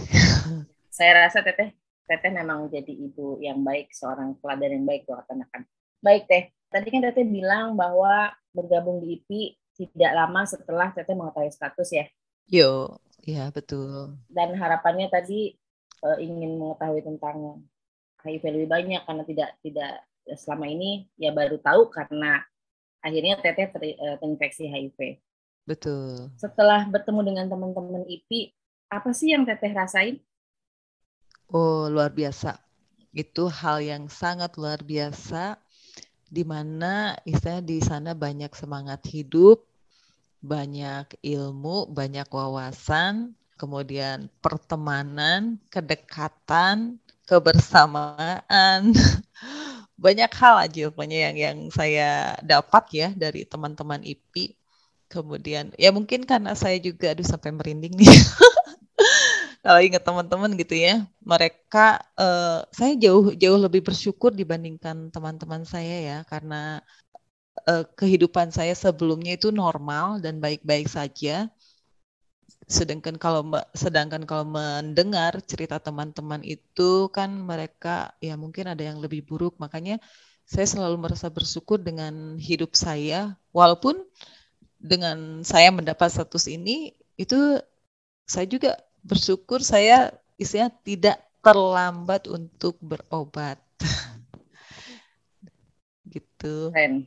Saya 0.91 1.27
rasa 1.27 1.43
Teteh, 1.43 1.75
Teteh 2.07 2.31
memang 2.35 2.69
jadi 2.71 2.91
ibu 2.91 3.39
yang 3.43 3.63
baik, 3.63 3.95
seorang 3.95 4.37
teladan 4.43 4.83
yang 4.83 4.87
baik 4.87 5.07
buat 5.07 5.27
anak-anak. 5.31 5.71
Baik 6.03 6.23
Teh, 6.27 6.45
tadi 6.69 6.89
kan 6.91 7.03
Teteh 7.07 7.27
bilang 7.27 7.79
bahwa 7.79 8.35
bergabung 8.51 9.01
di 9.03 9.19
IPI 9.19 9.43
tidak 9.79 10.13
lama 10.13 10.43
setelah 10.45 10.91
Teteh 10.93 11.15
mengetahui 11.15 11.51
status 11.55 11.89
ya? 11.95 12.07
Yo, 12.51 12.99
ya 13.23 13.49
betul. 13.55 14.19
Dan 14.27 14.59
harapannya 14.59 15.09
tadi 15.09 15.55
uh, 16.03 16.19
ingin 16.19 16.59
mengetahui 16.59 17.07
tentang 17.07 17.65
HIV 18.21 18.43
lebih 18.53 18.69
banyak 18.69 19.03
karena 19.09 19.25
tidak 19.25 19.51
tidak 19.65 19.93
selama 20.37 20.69
ini 20.69 21.09
ya 21.17 21.33
baru 21.33 21.57
tahu 21.59 21.89
karena 21.89 22.45
akhirnya 23.01 23.41
teteh 23.41 23.69
ter, 23.69 23.83
uh, 23.97 24.17
terinfeksi 24.21 24.69
HIV. 24.69 25.21
Betul. 25.69 26.33
Setelah 26.37 26.89
bertemu 26.89 27.21
dengan 27.25 27.47
teman-teman 27.49 28.05
IP, 28.09 28.53
apa 28.89 29.11
sih 29.13 29.33
yang 29.33 29.45
teteh 29.45 29.71
rasain? 29.73 30.19
Oh 31.51 31.91
luar 31.91 32.15
biasa. 32.15 32.59
Itu 33.11 33.51
hal 33.51 33.83
yang 33.83 34.07
sangat 34.07 34.55
luar 34.55 34.83
biasa 34.87 35.59
di 36.31 36.47
mana 36.47 37.19
istilahnya 37.27 37.65
di 37.67 37.79
sana 37.83 38.11
banyak 38.15 38.55
semangat 38.55 39.03
hidup, 39.11 39.67
banyak 40.39 41.11
ilmu, 41.27 41.91
banyak 41.91 42.31
wawasan, 42.31 43.35
kemudian 43.59 44.31
pertemanan, 44.39 45.59
kedekatan, 45.69 47.03
kebersamaan, 47.27 48.95
banyak 50.01 50.33
hal 50.33 50.57
aja 50.65 50.89
pokoknya 50.89 51.19
yang 51.29 51.37
yang 51.37 51.59
saya 51.69 52.35
dapat 52.41 52.85
ya 52.97 53.09
dari 53.13 53.45
teman-teman 53.45 54.01
IPI. 54.01 54.57
Kemudian 55.11 55.75
ya 55.77 55.91
mungkin 55.93 56.25
karena 56.25 56.57
saya 56.57 56.81
juga 56.81 57.13
aduh 57.13 57.27
sampai 57.27 57.53
merinding 57.53 57.95
nih. 58.01 58.09
Kalau 59.65 59.81
ingat 59.85 60.01
teman-teman 60.09 60.57
gitu 60.57 60.73
ya, 60.73 61.05
mereka 61.21 62.01
uh, 62.17 62.65
saya 62.73 62.97
jauh 62.97 63.37
jauh 63.37 63.61
lebih 63.61 63.85
bersyukur 63.85 64.33
dibandingkan 64.33 65.13
teman-teman 65.13 65.69
saya 65.69 65.97
ya 66.01 66.19
karena 66.25 66.81
uh, 67.69 67.85
kehidupan 67.93 68.49
saya 68.55 68.73
sebelumnya 68.73 69.37
itu 69.37 69.53
normal 69.53 70.23
dan 70.25 70.41
baik-baik 70.41 70.89
saja 70.89 71.53
sedangkan 72.71 73.19
kalau 73.19 73.43
sedangkan 73.75 74.23
kalau 74.23 74.47
mendengar 74.47 75.43
cerita 75.43 75.83
teman-teman 75.83 76.39
itu 76.47 77.11
kan 77.11 77.35
mereka 77.35 78.15
ya 78.23 78.39
mungkin 78.39 78.71
ada 78.71 78.87
yang 78.87 79.03
lebih 79.03 79.27
buruk. 79.27 79.59
Makanya 79.59 79.99
saya 80.47 80.71
selalu 80.71 81.03
merasa 81.03 81.27
bersyukur 81.27 81.83
dengan 81.83 82.39
hidup 82.39 82.79
saya. 82.79 83.35
Walaupun 83.51 83.99
dengan 84.79 85.43
saya 85.43 85.75
mendapat 85.75 86.15
status 86.15 86.47
ini 86.47 86.95
itu 87.19 87.59
saya 88.25 88.47
juga 88.47 88.79
bersyukur 89.03 89.61
saya 89.67 90.15
istilahnya 90.39 90.71
tidak 90.87 91.17
terlambat 91.43 92.31
untuk 92.31 92.79
berobat. 92.79 93.59
Gitu. 96.15 96.71
Keren 96.71 97.07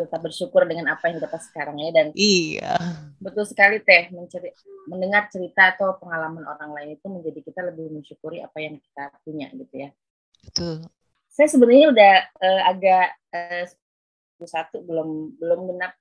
tetap 0.00 0.20
bersyukur 0.24 0.64
dengan 0.64 0.96
apa 0.96 1.12
yang 1.12 1.20
dapat 1.20 1.44
sekarang 1.44 1.76
ya 1.76 1.92
dan 1.92 2.06
iya. 2.16 2.80
betul 3.20 3.44
sekali 3.44 3.76
teh 3.84 4.08
menceri, 4.08 4.48
mendengar 4.88 5.28
cerita 5.28 5.76
atau 5.76 6.00
pengalaman 6.00 6.40
orang 6.48 6.72
lain 6.72 6.90
itu 6.96 7.06
menjadi 7.12 7.40
kita 7.44 7.60
lebih 7.68 7.92
mensyukuri 7.92 8.40
apa 8.40 8.58
yang 8.64 8.80
kita 8.80 9.12
punya 9.20 9.52
gitu 9.52 9.74
ya. 9.76 9.90
Betul. 10.40 10.88
Saya 11.28 11.48
sebenarnya 11.52 11.86
udah 11.92 12.14
uh, 12.40 12.62
agak 12.72 13.08
uh, 13.36 13.64
satu 14.40 14.80
belum 14.88 15.36
belum 15.36 15.60
genap. 15.76 15.92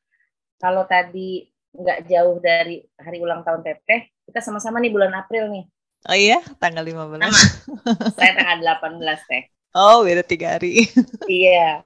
Kalau 0.60 0.88
tadi 0.88 1.44
nggak 1.76 2.08
jauh 2.08 2.40
dari 2.40 2.82
hari 2.98 3.20
ulang 3.20 3.44
tahun 3.44 3.62
teteh 3.62 4.10
kita 4.32 4.40
sama-sama 4.40 4.80
nih 4.80 4.96
bulan 4.96 5.12
April 5.12 5.52
nih. 5.52 5.66
Oh 6.08 6.16
iya? 6.16 6.40
Tanggal 6.64 6.88
15 6.88 7.20
Sama. 7.20 7.40
saya 8.16 8.32
tanggal 8.32 8.60
18 8.80 9.04
teh. 9.28 9.44
Oh 9.76 10.08
beda 10.08 10.24
tiga 10.24 10.56
hari. 10.56 10.88
Iya 11.28 11.84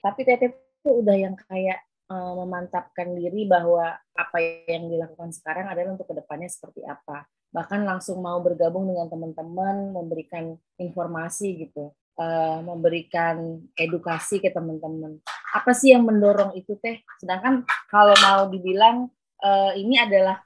tapi 0.00 0.24
Teteh 0.24 0.52
itu 0.52 0.90
udah 1.04 1.16
yang 1.16 1.36
kayak 1.36 1.84
uh, 2.10 2.32
memantapkan 2.40 3.14
diri 3.14 3.46
bahwa 3.46 3.94
apa 4.16 4.38
yang 4.66 4.90
dilakukan 4.90 5.30
sekarang 5.30 5.70
adalah 5.70 5.94
untuk 5.94 6.10
ke 6.10 6.16
depannya 6.18 6.50
seperti 6.50 6.82
apa. 6.84 7.24
Bahkan 7.50 7.84
langsung 7.86 8.22
mau 8.24 8.38
bergabung 8.42 8.88
dengan 8.88 9.10
teman-teman, 9.10 9.92
memberikan 9.94 10.56
informasi 10.78 11.68
gitu, 11.68 11.92
uh, 12.18 12.58
memberikan 12.64 13.60
edukasi 13.76 14.42
ke 14.42 14.50
teman-teman. 14.50 15.20
Apa 15.50 15.74
sih 15.74 15.92
yang 15.92 16.06
mendorong 16.06 16.54
itu 16.56 16.78
teh? 16.78 17.02
Sedangkan 17.18 17.66
kalau 17.90 18.14
mau 18.22 18.46
dibilang 18.48 19.10
uh, 19.42 19.72
ini 19.74 19.98
adalah 19.98 20.38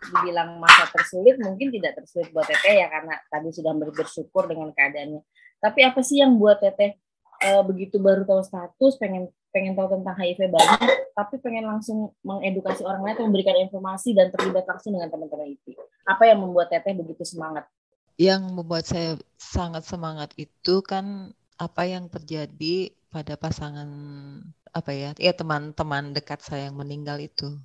dibilang 0.00 0.60
masa 0.60 0.88
tersulit, 0.92 1.36
mungkin 1.40 1.72
tidak 1.72 1.98
tersulit 2.02 2.32
buat 2.32 2.48
Teteh 2.48 2.84
ya 2.84 2.86
karena 2.88 3.16
tadi 3.28 3.48
sudah 3.52 3.72
bersyukur 3.76 4.48
dengan 4.48 4.72
keadaannya. 4.72 5.22
Tapi 5.60 5.80
apa 5.84 6.00
sih 6.04 6.20
yang 6.24 6.36
buat 6.40 6.60
Teteh 6.60 6.96
uh, 7.42 7.62
begitu 7.66 8.00
baru 8.00 8.24
tahu 8.24 8.40
status 8.44 8.96
pengen 9.00 9.28
pengen 9.50 9.72
tahu 9.72 9.88
tentang 9.88 10.16
HIV 10.16 10.52
banget 10.52 10.90
tapi 11.16 11.40
pengen 11.40 11.64
langsung 11.64 12.12
mengedukasi 12.20 12.84
orang 12.84 13.00
lain 13.00 13.32
memberikan 13.32 13.56
informasi 13.56 14.12
dan 14.12 14.28
terlibat 14.28 14.68
langsung 14.68 14.92
dengan 14.92 15.08
teman-teman 15.08 15.56
itu 15.56 15.72
apa 16.06 16.22
yang 16.30 16.38
membuat 16.46 16.70
teteh 16.70 16.94
begitu 16.94 17.26
semangat? 17.26 17.66
Yang 18.16 18.42
membuat 18.54 18.84
saya 18.86 19.18
sangat 19.36 19.84
semangat 19.84 20.32
itu 20.38 20.80
kan 20.80 21.34
apa 21.58 21.82
yang 21.84 22.06
terjadi 22.08 22.94
pada 23.10 23.34
pasangan 23.34 23.88
apa 24.70 24.92
ya 24.92 25.10
ya 25.16 25.32
teman-teman 25.34 26.14
dekat 26.14 26.40
saya 26.40 26.70
yang 26.70 26.78
meninggal 26.78 27.18
itu. 27.18 27.58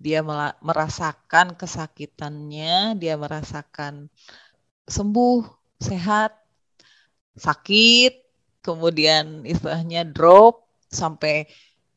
Dia 0.00 0.24
merasakan 0.58 1.54
kesakitannya 1.54 2.98
dia 2.98 3.14
merasakan 3.14 4.10
sembuh 4.90 5.46
sehat 5.78 6.34
sakit 7.38 8.23
kemudian 8.64 9.44
istilahnya 9.44 10.08
drop 10.08 10.64
sampai 10.88 11.44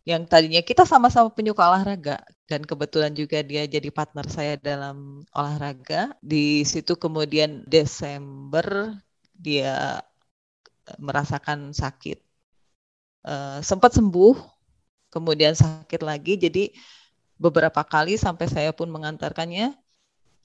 yang 0.03 0.23
tadinya 0.27 0.59
kita 0.63 0.83
sama-sama 0.87 1.31
penyuka 1.31 1.63
olahraga 1.67 2.23
dan 2.47 2.63
kebetulan 2.63 3.11
juga 3.11 3.43
dia 3.43 3.67
jadi 3.67 3.91
partner 3.91 4.27
saya 4.27 4.55
dalam 4.55 5.27
olahraga. 5.35 6.15
Di 6.23 6.63
situ 6.63 6.95
kemudian 6.95 7.67
Desember 7.67 8.95
dia 9.35 9.99
merasakan 10.95 11.75
sakit. 11.75 12.23
Uh, 13.27 13.59
sempat 13.59 13.91
sembuh, 13.91 14.39
kemudian 15.11 15.51
sakit 15.51 15.99
lagi. 15.99 16.39
Jadi 16.39 16.71
beberapa 17.35 17.83
kali 17.83 18.15
sampai 18.15 18.47
saya 18.47 18.71
pun 18.71 18.87
mengantarkannya. 18.87 19.75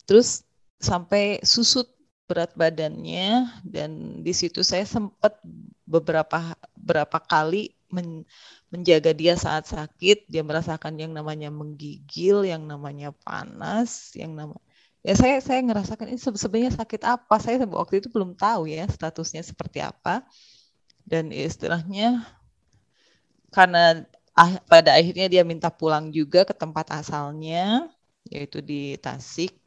Terus 0.02 0.42
sampai 0.82 1.38
susut 1.46 1.86
berat 2.32 2.56
badannya 2.56 3.44
dan 3.60 4.24
di 4.24 4.32
situ 4.32 4.64
saya 4.64 4.88
sempat 4.88 5.36
beberapa 5.84 6.56
berapa 6.80 7.20
kali 7.20 7.76
men, 7.92 8.24
menjaga 8.72 9.12
dia 9.12 9.36
saat 9.36 9.68
sakit. 9.68 10.24
Dia 10.32 10.40
merasakan 10.40 10.96
yang 10.96 11.12
namanya 11.12 11.52
menggigil 11.52 12.48
yang 12.48 12.64
namanya 12.64 13.12
panas 13.20 14.16
yang 14.16 14.32
nama 14.32 14.56
ya 15.04 15.12
saya 15.12 15.36
saya 15.44 15.60
ngerasakan 15.60 16.08
ini 16.08 16.20
sebenarnya 16.20 16.72
sakit 16.72 17.02
apa? 17.04 17.36
Saya 17.36 17.68
waktu 17.68 18.00
itu 18.00 18.08
belum 18.08 18.32
tahu 18.32 18.72
ya 18.72 18.88
statusnya 18.88 19.44
seperti 19.44 19.84
apa. 19.84 20.24
Dan 21.04 21.28
istilahnya 21.34 22.24
karena 23.52 24.08
ah, 24.32 24.56
pada 24.64 24.96
akhirnya 24.96 25.28
dia 25.28 25.42
minta 25.44 25.68
pulang 25.68 26.08
juga 26.08 26.48
ke 26.48 26.56
tempat 26.56 26.88
asalnya 26.96 27.92
yaitu 28.30 28.64
di 28.64 28.96
Tasik 28.96 29.61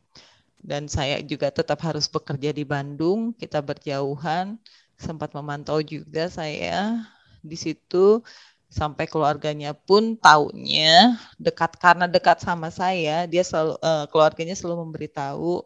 dan 0.65 0.89
saya 0.89 1.21
juga 1.21 1.53
tetap 1.53 1.77
harus 1.85 2.09
bekerja 2.09 2.49
di 2.49 2.65
Bandung. 2.65 3.37
Kita 3.37 3.61
berjauhan, 3.61 4.57
sempat 4.97 5.29
memantau 5.37 5.77
juga 5.85 6.25
saya 6.25 7.05
di 7.45 7.53
situ. 7.53 8.25
Sampai 8.65 9.05
keluarganya 9.05 9.71
pun 9.77 10.17
taunya 10.17 11.21
dekat. 11.37 11.77
Karena 11.77 12.09
dekat 12.09 12.41
sama 12.41 12.73
saya, 12.73 13.29
dia 13.29 13.45
selalu 13.45 13.77
uh, 13.79 14.05
keluarganya 14.09 14.57
selalu 14.57 14.89
memberitahu 14.89 15.63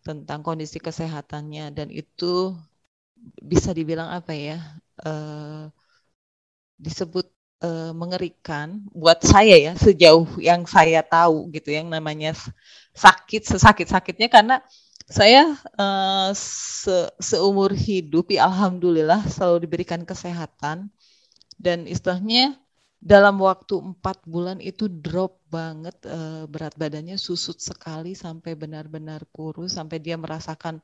tentang 0.00 0.40
kondisi 0.40 0.80
kesehatannya. 0.80 1.68
Dan 1.76 1.92
itu 1.92 2.56
bisa 3.44 3.70
dibilang 3.76 4.08
apa 4.08 4.32
ya 4.32 4.58
uh, 5.04 5.68
disebut 6.80 7.37
uh, 7.62 7.92
mengerikan 7.94 8.82
buat 8.90 9.22
saya 9.22 9.56
ya 9.58 9.72
sejauh 9.78 10.38
yang 10.42 10.66
saya 10.66 11.02
tahu 11.02 11.50
gitu 11.54 11.74
yang 11.74 11.90
namanya 11.90 12.34
sakit 12.94 13.46
sesakit-sakitnya 13.46 14.28
karena 14.30 14.62
saya 15.08 15.56
uh, 15.80 16.30
se 16.36 17.08
seumur 17.16 17.72
hidup 17.72 18.28
ya 18.28 18.44
alhamdulillah 18.44 19.24
selalu 19.24 19.64
diberikan 19.64 20.04
kesehatan. 20.04 20.92
Dan 21.58 21.90
istilahnya 21.90 22.54
dalam 23.02 23.40
waktu 23.42 23.82
empat 23.82 24.22
bulan 24.28 24.62
itu 24.62 24.86
drop 24.86 25.42
banget 25.50 25.96
uh, 26.06 26.44
berat 26.46 26.76
badannya 26.78 27.16
susut 27.18 27.58
sekali 27.58 28.14
sampai 28.14 28.54
benar-benar 28.54 29.26
kurus 29.34 29.74
sampai 29.74 29.98
dia 29.98 30.14
merasakan 30.14 30.78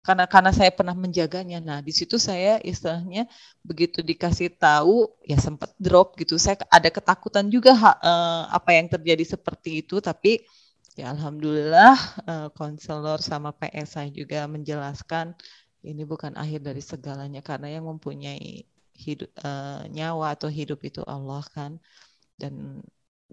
karena 0.00 0.24
karena 0.24 0.52
saya 0.52 0.72
pernah 0.72 0.96
menjaganya. 0.96 1.60
Nah, 1.60 1.78
di 1.84 1.92
situ 1.92 2.16
saya 2.16 2.56
istilahnya 2.64 3.28
begitu 3.60 4.00
dikasih 4.00 4.48
tahu 4.56 5.12
ya 5.28 5.36
sempat 5.36 5.76
drop 5.76 6.16
gitu. 6.16 6.40
Saya 6.40 6.56
ada 6.72 6.88
ketakutan 6.88 7.52
juga 7.52 7.76
ha, 7.76 7.92
uh, 8.00 8.42
apa 8.48 8.70
yang 8.72 8.88
terjadi 8.88 9.36
seperti 9.36 9.84
itu, 9.84 10.00
tapi 10.00 10.40
ya 10.96 11.12
alhamdulillah 11.12 11.96
uh, 12.26 12.48
konselor 12.56 13.20
sama 13.20 13.52
PS 13.54 14.00
saya 14.00 14.08
juga 14.10 14.44
menjelaskan 14.48 15.36
ini 15.84 16.02
bukan 16.04 16.36
akhir 16.36 16.60
dari 16.64 16.82
segalanya 16.84 17.40
karena 17.40 17.68
yang 17.72 17.88
mempunyai 17.88 18.64
hidup 18.96 19.30
uh, 19.44 19.84
nyawa 19.88 20.36
atau 20.36 20.48
hidup 20.48 20.80
itu 20.84 21.04
Allah 21.04 21.44
kan. 21.52 21.76
Dan 22.40 22.80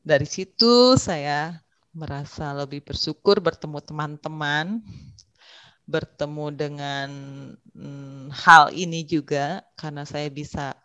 dari 0.03 0.27
situ 0.27 0.99
saya 0.99 1.63
merasa 1.95 2.51
lebih 2.51 2.84
bersyukur 2.84 3.39
bertemu 3.39 3.80
teman-teman 3.82 4.84
bertemu 5.88 6.45
dengan 6.52 7.10
hmm, 7.73 8.30
hal 8.36 8.76
ini 8.76 9.08
juga 9.08 9.63
karena 9.80 10.04
saya 10.04 10.28
bisa 10.28 10.76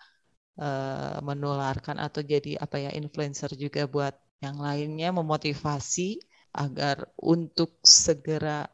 uh, 0.58 1.18
menularkan 1.20 1.98
atau 1.98 2.22
jadi 2.22 2.56
apa 2.62 2.78
ya 2.78 2.90
influencer 2.94 3.50
juga 3.58 3.84
buat 3.90 4.14
yang 4.42 4.58
lainnya 4.62 5.10
memotivasi 5.10 6.22
agar 6.54 7.08
untuk 7.18 7.82
segera 7.82 8.66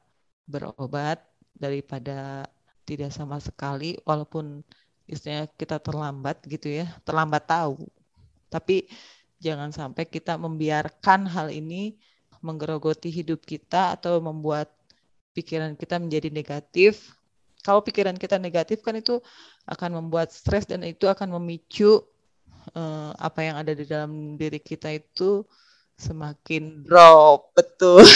berobat 0.44 1.20
daripada 1.56 2.48
tidak 2.88 3.12
sama 3.12 3.36
sekali 3.40 3.96
walaupun 4.04 4.64
istilahnya 5.08 5.48
kita 5.56 5.80
terlambat 5.80 6.44
gitu 6.48 6.68
ya, 6.84 6.86
terlambat 7.04 7.44
tahu. 7.48 7.88
Tapi 8.52 8.88
jangan 9.40 9.72
sampai 9.72 10.04
kita 10.08 10.36
membiarkan 10.36 11.28
hal 11.28 11.48
ini 11.52 11.96
menggerogoti 12.40 13.10
hidup 13.10 13.42
kita 13.42 13.98
atau 13.98 14.20
membuat 14.22 14.70
pikiran 15.38 15.78
kita 15.78 16.02
menjadi 16.02 16.34
negatif. 16.34 17.14
Kalau 17.62 17.82
pikiran 17.82 18.18
kita 18.18 18.42
negatif 18.42 18.82
kan 18.82 18.98
itu 18.98 19.22
akan 19.70 20.02
membuat 20.02 20.34
stres 20.34 20.66
dan 20.66 20.82
itu 20.82 21.06
akan 21.06 21.38
memicu 21.38 22.02
uh, 22.74 23.14
apa 23.14 23.40
yang 23.46 23.56
ada 23.62 23.72
di 23.74 23.86
dalam 23.86 24.34
diri 24.34 24.58
kita 24.58 24.90
itu 24.90 25.46
semakin 25.98 26.86
drop, 26.86 27.54
betul. 27.54 28.02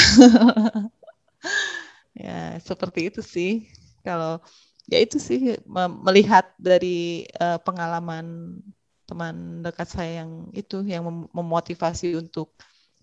ya, 2.27 2.59
seperti 2.63 3.11
itu 3.11 3.21
sih. 3.23 3.67
Kalau 4.03 4.43
ya 4.91 4.99
itu 4.99 5.23
sih 5.23 5.55
melihat 6.03 6.51
dari 6.59 7.27
uh, 7.39 7.59
pengalaman 7.63 8.59
teman 9.07 9.63
dekat 9.63 9.89
saya 9.91 10.25
yang 10.25 10.51
itu 10.57 10.83
yang 10.87 11.07
mem 11.07 11.19
memotivasi 11.31 12.19
untuk 12.19 12.55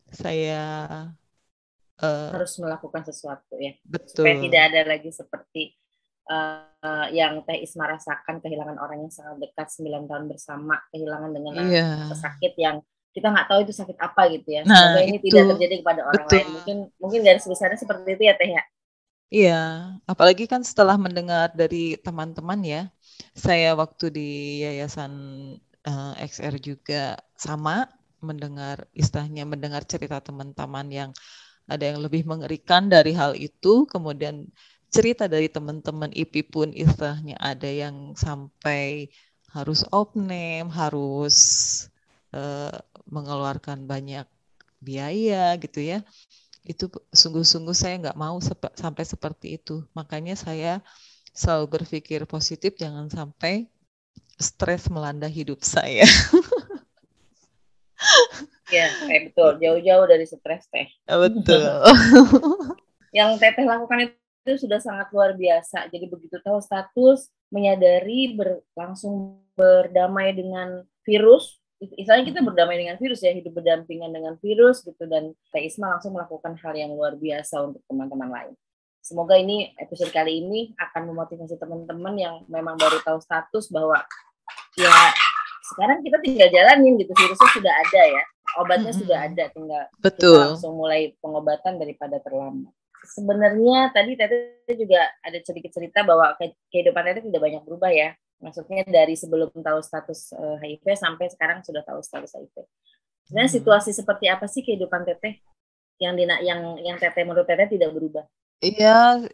saya 0.10 0.66
uh, 2.04 2.32
harus 2.36 2.54
melakukan 2.60 3.04
sesuatu 3.06 3.56
ya 3.60 3.76
betul 3.86 4.24
supaya 4.24 4.36
tidak 4.40 4.62
ada 4.72 4.82
lagi 4.88 5.10
seperti 5.12 5.64
uh, 6.30 7.08
yang 7.12 7.44
Teh 7.44 7.60
Isma 7.64 7.90
rasakan 7.90 8.40
kehilangan 8.40 8.78
orang 8.80 9.08
yang 9.08 9.14
sangat 9.14 9.50
dekat 9.50 9.68
9 9.72 10.10
tahun 10.10 10.26
bersama 10.28 10.76
kehilangan 10.92 11.32
dengan 11.36 11.54
yeah. 11.68 12.12
sakit 12.12 12.54
yang 12.56 12.80
kita 13.10 13.34
nggak 13.34 13.48
tahu 13.50 13.60
itu 13.66 13.74
sakit 13.74 13.98
apa 13.98 14.22
gitu 14.32 14.48
ya 14.54 14.62
nah, 14.64 14.96
semoga 14.96 15.02
ini 15.04 15.18
itu. 15.18 15.26
tidak 15.34 15.58
terjadi 15.58 15.76
kepada 15.82 16.02
orang 16.06 16.26
betul. 16.26 16.38
lain 16.38 16.48
mungkin 16.54 16.78
mungkin 17.02 17.20
garis 17.26 17.46
besarnya 17.50 17.80
seperti 17.82 18.10
itu 18.16 18.24
ya 18.26 18.36
Teh 18.38 18.52
ya 18.54 18.64
Iya, 19.30 19.94
apalagi 20.10 20.50
kan 20.50 20.66
setelah 20.66 20.98
mendengar 20.98 21.54
dari 21.54 21.94
teman-teman 22.02 22.66
ya, 22.66 22.82
saya 23.38 23.78
waktu 23.78 24.10
di 24.10 24.30
yayasan 24.66 25.14
uh, 25.86 26.18
eh, 26.18 26.26
XR 26.26 26.58
juga 26.58 27.14
sama 27.38 27.86
mendengar 28.26 28.90
istilahnya 28.92 29.46
mendengar 29.46 29.86
cerita 29.86 30.18
teman-teman 30.18 30.88
yang 30.90 31.10
ada 31.70 31.86
yang 31.86 32.02
lebih 32.02 32.26
mengerikan 32.26 32.90
dari 32.90 33.14
hal 33.14 33.38
itu, 33.38 33.86
kemudian 33.86 34.50
cerita 34.90 35.30
dari 35.30 35.48
teman-teman 35.48 36.10
IP 36.12 36.50
pun 36.50 36.74
istilahnya 36.74 37.38
ada 37.38 37.70
yang 37.70 38.18
sampai 38.18 39.14
harus 39.54 39.86
opname, 39.94 40.70
harus 40.74 41.38
uh, 42.34 42.74
mengeluarkan 43.10 43.86
banyak 43.86 44.26
biaya 44.82 45.54
gitu 45.62 45.84
ya 45.84 46.02
itu 46.70 46.86
sungguh-sungguh 47.10 47.74
saya 47.74 47.98
nggak 47.98 48.20
mau 48.20 48.38
sep 48.38 48.62
sampai 48.76 49.02
seperti 49.02 49.58
itu. 49.58 49.82
Makanya 49.98 50.38
saya 50.38 50.86
selalu 51.34 51.82
berpikir 51.82 52.30
positif, 52.30 52.78
jangan 52.78 53.10
sampai 53.10 53.66
stres 54.38 54.92
melanda 54.92 55.26
hidup 55.26 55.64
saya. 55.64 56.06
ya, 58.70 58.88
kayak 59.06 59.22
betul. 59.32 59.52
Jauh-jauh 59.60 60.06
dari 60.10 60.26
stres 60.26 60.66
teh. 60.70 60.88
Ya, 61.10 61.16
betul. 61.18 61.62
Yang 63.18 63.30
teteh 63.42 63.66
lakukan 63.66 64.14
itu 64.46 64.66
sudah 64.66 64.80
sangat 64.82 65.10
luar 65.14 65.36
biasa. 65.36 65.90
Jadi 65.90 66.06
begitu 66.10 66.38
tahu 66.42 66.62
status, 66.62 67.30
menyadari 67.50 68.38
berlangsung 68.38 69.42
berdamai 69.58 70.34
dengan 70.34 70.86
virus, 71.04 71.60
istilahnya 71.80 72.28
kita 72.28 72.42
berdamai 72.44 72.76
dengan 72.76 73.00
virus 73.00 73.24
ya 73.24 73.32
hidup 73.32 73.56
berdampingan 73.56 74.12
dengan 74.12 74.36
virus 74.44 74.84
gitu 74.84 75.08
dan 75.08 75.32
Teh 75.56 75.64
Isma 75.64 75.96
langsung 75.96 76.12
melakukan 76.12 76.60
hal 76.60 76.76
yang 76.76 76.92
luar 76.92 77.16
biasa 77.16 77.64
untuk 77.64 77.80
teman-teman 77.88 78.28
lain. 78.28 78.54
Semoga 79.00 79.40
ini 79.40 79.72
episode 79.80 80.12
kali 80.12 80.44
ini 80.44 80.76
akan 80.76 81.08
memotivasi 81.08 81.56
teman-teman 81.56 82.14
yang 82.20 82.36
memang 82.52 82.76
baru 82.76 83.00
tahu 83.00 83.24
status 83.24 83.72
bahwa 83.72 84.04
ya 84.76 84.92
sekarang 85.72 86.04
kita 86.04 86.20
tinggal 86.20 86.50
jalanin 86.52 87.00
gitu 87.00 87.16
virusnya 87.16 87.50
sudah 87.56 87.74
ada 87.74 88.02
ya 88.06 88.24
obatnya 88.58 88.96
hmm. 88.96 89.02
sudah 89.06 89.18
ada 89.30 89.46
tinggal 89.54 89.86
Betul. 90.02 90.34
kita 90.34 90.50
langsung 90.56 90.74
mulai 90.74 91.14
pengobatan 91.22 91.78
daripada 91.78 92.18
terlambat. 92.24 92.74
Sebenarnya 93.00 93.94
tadi 93.96 94.18
Tete 94.18 94.74
juga 94.76 95.08
ada 95.24 95.38
sedikit 95.40 95.72
cerita 95.72 96.02
bahwa 96.02 96.34
kehidupan 96.74 97.04
Tete 97.06 97.22
tidak 97.30 97.42
banyak 97.42 97.64
berubah 97.64 97.92
ya 97.94 98.12
Maksudnya 98.40 98.88
dari 98.88 99.20
sebelum 99.20 99.52
tahu 99.52 99.80
status 99.84 100.32
uh, 100.32 100.56
eh, 100.64 100.80
HIV 100.80 100.96
sampai 100.96 101.28
sekarang 101.28 101.60
sudah 101.60 101.84
tahu 101.84 102.00
status 102.00 102.40
HIV. 102.40 102.56
Sebenarnya 103.28 103.52
hmm. 103.52 103.58
situasi 103.60 103.92
seperti 103.92 104.26
apa 104.32 104.48
sih 104.48 104.64
kehidupan 104.64 105.04
Teteh 105.04 105.44
yang 106.00 106.16
dina, 106.16 106.40
yang 106.40 106.80
yang 106.80 106.96
Teteh 106.96 107.28
menurut 107.28 107.44
Teteh 107.44 107.68
tidak 107.68 107.92
berubah? 107.92 108.24
Iya, 108.64 109.28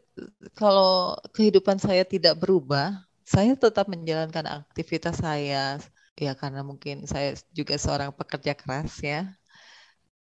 kalau 0.58 1.18
kehidupan 1.34 1.78
saya 1.78 2.02
tidak 2.06 2.38
berubah, 2.42 3.06
saya 3.26 3.54
tetap 3.54 3.90
menjalankan 3.90 4.66
aktivitas 4.66 5.22
saya. 5.22 5.78
Ya 6.16 6.32
karena 6.40 6.64
mungkin 6.64 7.04
saya 7.12 7.36
juga 7.52 7.76
seorang 7.76 8.12
pekerja 8.16 8.56
keras 8.56 9.04
ya. 9.04 9.36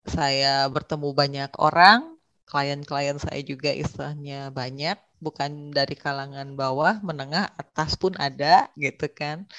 Saya 0.06 0.70
bertemu 0.70 1.10
banyak 1.18 1.52
orang, 1.58 2.20
klien-klien 2.46 3.18
saya 3.18 3.42
juga 3.42 3.74
istilahnya 3.74 4.54
banyak 4.54 4.98
bukan 5.18 5.74
dari 5.74 5.96
kalangan 5.98 6.54
bawah, 6.54 7.02
menengah, 7.02 7.50
atas 7.58 7.98
pun 7.98 8.14
ada 8.20 8.70
gitu 8.78 9.10
kan. 9.10 9.50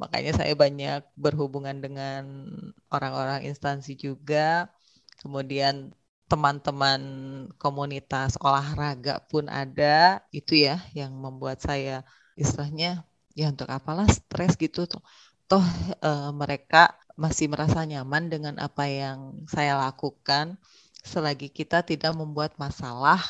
Makanya 0.00 0.32
saya 0.40 0.54
banyak 0.58 1.06
berhubungan 1.14 1.78
dengan 1.84 2.22
orang-orang 2.90 3.46
instansi 3.46 3.94
juga. 3.94 4.66
Kemudian 5.22 5.94
teman-teman 6.26 7.00
komunitas 7.62 8.34
olahraga 8.42 9.22
pun 9.30 9.46
ada. 9.46 10.24
Itu 10.34 10.58
ya 10.58 10.82
yang 10.98 11.14
membuat 11.14 11.62
saya 11.62 12.02
istilahnya 12.34 13.06
ya 13.38 13.46
untuk 13.52 13.70
apalah 13.70 14.08
stres 14.10 14.58
gitu 14.58 14.90
tuh. 14.90 15.02
Toh 15.50 15.66
e, 16.00 16.10
mereka 16.32 16.96
masih 17.14 17.46
merasa 17.52 17.84
nyaman 17.84 18.32
dengan 18.32 18.54
apa 18.58 18.88
yang 18.88 19.44
saya 19.46 19.78
lakukan. 19.78 20.56
Selagi 21.04 21.52
kita 21.52 21.84
tidak 21.84 22.16
membuat 22.16 22.56
masalah 22.56 23.20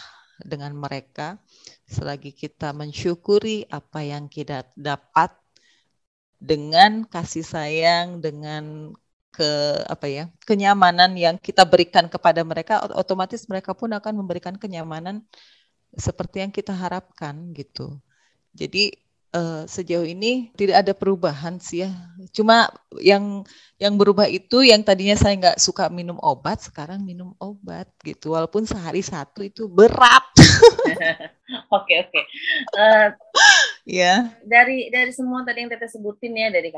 dengan 0.42 0.74
mereka 0.74 1.38
selagi 1.87 2.35
kita 2.35 2.74
mensyukuri 2.74 3.68
apa 3.70 4.03
yang 4.03 4.27
kita 4.27 4.66
dapat 4.74 5.31
dengan 6.40 7.07
kasih 7.07 7.46
sayang 7.46 8.18
dengan 8.18 8.92
ke 9.35 9.83
apa 9.90 10.07
ya 10.07 10.24
kenyamanan 10.46 11.18
yang 11.18 11.37
kita 11.38 11.66
berikan 11.66 12.07
kepada 12.07 12.46
mereka 12.46 12.87
otomatis 12.94 13.42
mereka 13.50 13.74
pun 13.74 13.90
akan 13.90 14.14
memberikan 14.22 14.55
kenyamanan 14.55 15.27
seperti 15.94 16.42
yang 16.42 16.53
kita 16.55 16.74
harapkan 16.74 17.55
gitu. 17.55 17.98
Jadi 18.55 18.94
uh, 19.34 19.66
sejauh 19.66 20.06
ini 20.06 20.54
tidak 20.54 20.86
ada 20.86 20.92
perubahan 20.94 21.58
sih 21.58 21.84
ya 21.84 21.90
cuma 22.30 22.70
yang 23.02 23.42
yang 23.76 23.98
berubah 23.98 24.30
itu 24.30 24.62
yang 24.62 24.80
tadinya 24.86 25.18
saya 25.18 25.34
nggak 25.36 25.58
suka 25.58 25.90
minum 25.90 26.16
obat 26.22 26.62
sekarang 26.62 27.02
minum 27.02 27.34
obat 27.42 27.90
gitu 28.06 28.32
walaupun 28.32 28.64
sehari 28.64 29.02
satu 29.02 29.42
itu 29.42 29.66
berat 29.66 30.24
Oke 31.68 32.08
oke. 32.08 32.22
Ya. 33.84 34.32
Dari 34.44 34.88
dari 34.88 35.12
semua 35.12 35.44
tadi 35.44 35.64
yang 35.64 35.70
Teteh 35.70 35.90
sebutin 35.92 36.32
ya 36.32 36.48
dari 36.48 36.72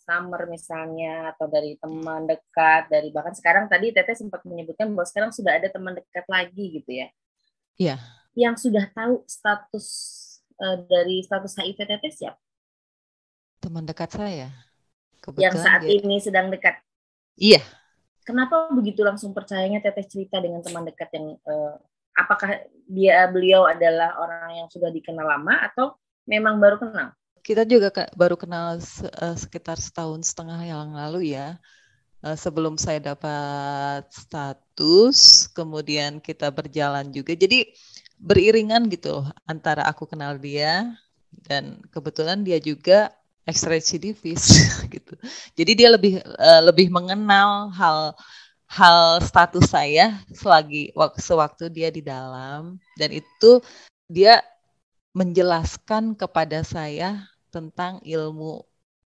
summer 0.00 0.44
misalnya 0.48 1.32
atau 1.36 1.46
dari 1.48 1.76
teman 1.80 2.28
dekat 2.28 2.90
dari 2.92 3.08
bahkan 3.14 3.32
sekarang 3.32 3.70
tadi 3.70 3.94
Teteh 3.94 4.16
sempat 4.16 4.44
menyebutkan 4.44 4.92
bahwa 4.92 5.06
sekarang 5.08 5.30
sudah 5.32 5.56
ada 5.56 5.68
teman 5.72 5.96
dekat 5.96 6.26
lagi 6.28 6.64
gitu 6.80 6.90
ya. 6.90 7.08
Iya. 7.80 7.96
Yang 8.36 8.68
sudah 8.68 8.84
tahu 8.92 9.24
status 9.24 9.86
dari 10.86 11.24
status 11.24 11.56
HIV 11.56 11.78
Teteh 11.88 12.12
siapa? 12.12 12.40
Teman 13.64 13.88
dekat 13.88 14.12
saya. 14.12 14.52
Kebetulan 15.20 15.44
yang 15.48 15.56
saat 15.56 15.80
dia... 15.84 15.96
ini 16.00 16.16
sedang 16.20 16.52
dekat. 16.52 16.80
Iya. 17.36 17.64
Kenapa 18.24 18.68
begitu 18.72 19.00
langsung 19.00 19.32
percayanya 19.32 19.80
Teteh 19.80 20.04
cerita 20.04 20.36
dengan 20.38 20.60
teman 20.60 20.84
dekat 20.84 21.08
yang 21.16 21.40
uh, 21.48 21.76
apakah 22.12 22.60
dia 22.84 23.24
beliau 23.32 23.64
adalah 23.64 24.20
orang 24.20 24.64
yang 24.64 24.68
sudah 24.68 24.92
dikenal 24.92 25.24
lama 25.24 25.56
atau 25.72 25.96
memang 26.28 26.60
baru 26.60 26.76
kenal? 26.76 27.08
Kita 27.40 27.64
juga 27.64 27.88
baru 28.12 28.36
kenal 28.36 28.76
uh, 28.76 29.36
sekitar 29.36 29.80
setahun 29.80 30.28
setengah 30.28 30.60
yang 30.60 30.92
lalu 30.92 31.32
ya. 31.32 31.56
Sebelum 32.20 32.76
saya 32.76 33.00
dapat 33.00 34.04
status, 34.12 35.48
kemudian 35.56 36.20
kita 36.20 36.52
berjalan 36.52 37.08
juga. 37.08 37.32
Jadi 37.32 37.72
beriringan 38.20 38.86
gitu 38.92 39.20
loh 39.20 39.26
antara 39.48 39.88
aku 39.88 40.04
kenal 40.04 40.36
dia 40.36 40.92
dan 41.48 41.80
kebetulan 41.88 42.44
dia 42.44 42.60
juga 42.60 43.08
ex-recidivis 43.48 44.44
gitu. 44.94 45.16
Jadi 45.56 45.72
dia 45.72 45.88
lebih 45.88 46.20
uh, 46.20 46.62
lebih 46.68 46.92
mengenal 46.92 47.72
hal 47.72 48.14
hal 48.70 49.18
status 49.24 49.66
saya 49.72 50.20
selagi 50.30 50.94
waktu 50.94 51.18
sewaktu 51.18 51.66
dia 51.72 51.90
di 51.90 52.04
dalam 52.04 52.78
dan 52.94 53.10
itu 53.10 53.58
dia 54.06 54.44
menjelaskan 55.10 56.14
kepada 56.14 56.62
saya 56.62 57.26
tentang 57.50 57.98
ilmu 58.06 58.62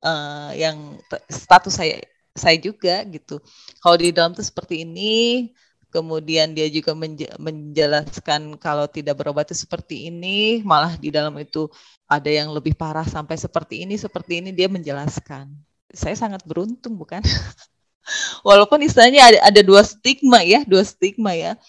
uh, 0.00 0.50
yang 0.56 0.96
status 1.28 1.76
saya 1.76 2.00
saya 2.32 2.56
juga 2.56 3.04
gitu. 3.04 3.44
Kalau 3.84 3.96
di 4.00 4.08
dalam 4.08 4.32
tuh 4.32 4.44
seperti 4.44 4.88
ini, 4.88 5.52
kemudian 5.92 6.56
dia 6.56 6.66
juga 6.72 6.96
menjelaskan 7.36 8.56
kalau 8.56 8.88
tidak 8.88 9.20
berobat 9.20 9.52
itu 9.52 9.68
seperti 9.68 10.08
ini, 10.08 10.64
malah 10.64 10.96
di 10.96 11.12
dalam 11.12 11.36
itu 11.36 11.68
ada 12.08 12.32
yang 12.32 12.48
lebih 12.50 12.72
parah 12.72 13.04
sampai 13.04 13.36
seperti 13.36 13.84
ini, 13.84 14.00
seperti 14.00 14.40
ini 14.40 14.50
dia 14.56 14.72
menjelaskan. 14.72 15.52
Saya 15.92 16.16
sangat 16.16 16.40
beruntung 16.48 16.96
bukan? 16.96 17.20
Walaupun 18.48 18.80
istilahnya 18.82 19.20
ada, 19.28 19.38
ada 19.52 19.60
dua 19.60 19.84
stigma 19.84 20.40
ya, 20.40 20.64
dua 20.64 20.82
stigma 20.82 21.36
ya. 21.36 21.60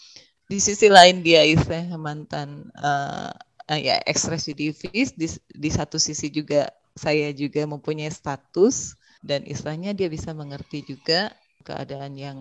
Di 0.48 0.64
sisi 0.64 0.88
lain 0.88 1.20
dia 1.20 1.44
istilahnya 1.44 2.00
mantan 2.00 2.72
uh, 2.80 3.32
ya 3.68 4.00
ex-residivis, 4.08 5.12
di, 5.20 5.28
di 5.52 5.70
satu 5.70 6.00
sisi 6.00 6.32
juga 6.32 6.72
saya 6.96 7.36
juga 7.36 7.68
mempunyai 7.68 8.10
status 8.10 8.96
dan 9.20 9.44
istilahnya 9.44 9.92
dia 9.92 10.08
bisa 10.08 10.32
mengerti 10.32 10.84
juga 10.88 11.34
keadaan 11.64 12.14
yang 12.20 12.40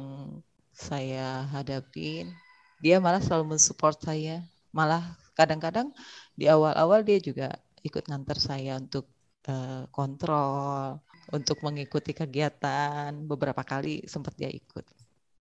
saya 0.82 1.46
hadapin 1.54 2.34
dia 2.82 2.98
malah 2.98 3.22
selalu 3.22 3.54
mensupport 3.56 3.94
saya. 3.94 4.42
Malah 4.74 5.14
kadang-kadang 5.38 5.94
di 6.34 6.50
awal-awal 6.50 7.06
dia 7.06 7.22
juga 7.22 7.54
ikut 7.86 8.10
nganter 8.10 8.42
saya 8.42 8.74
untuk 8.76 9.06
uh, 9.46 9.86
kontrol 9.94 10.98
untuk 11.30 11.62
mengikuti 11.62 12.10
kegiatan. 12.10 13.14
Beberapa 13.22 13.62
kali 13.62 14.02
sempat 14.10 14.34
dia 14.34 14.50
ikut. 14.50 14.82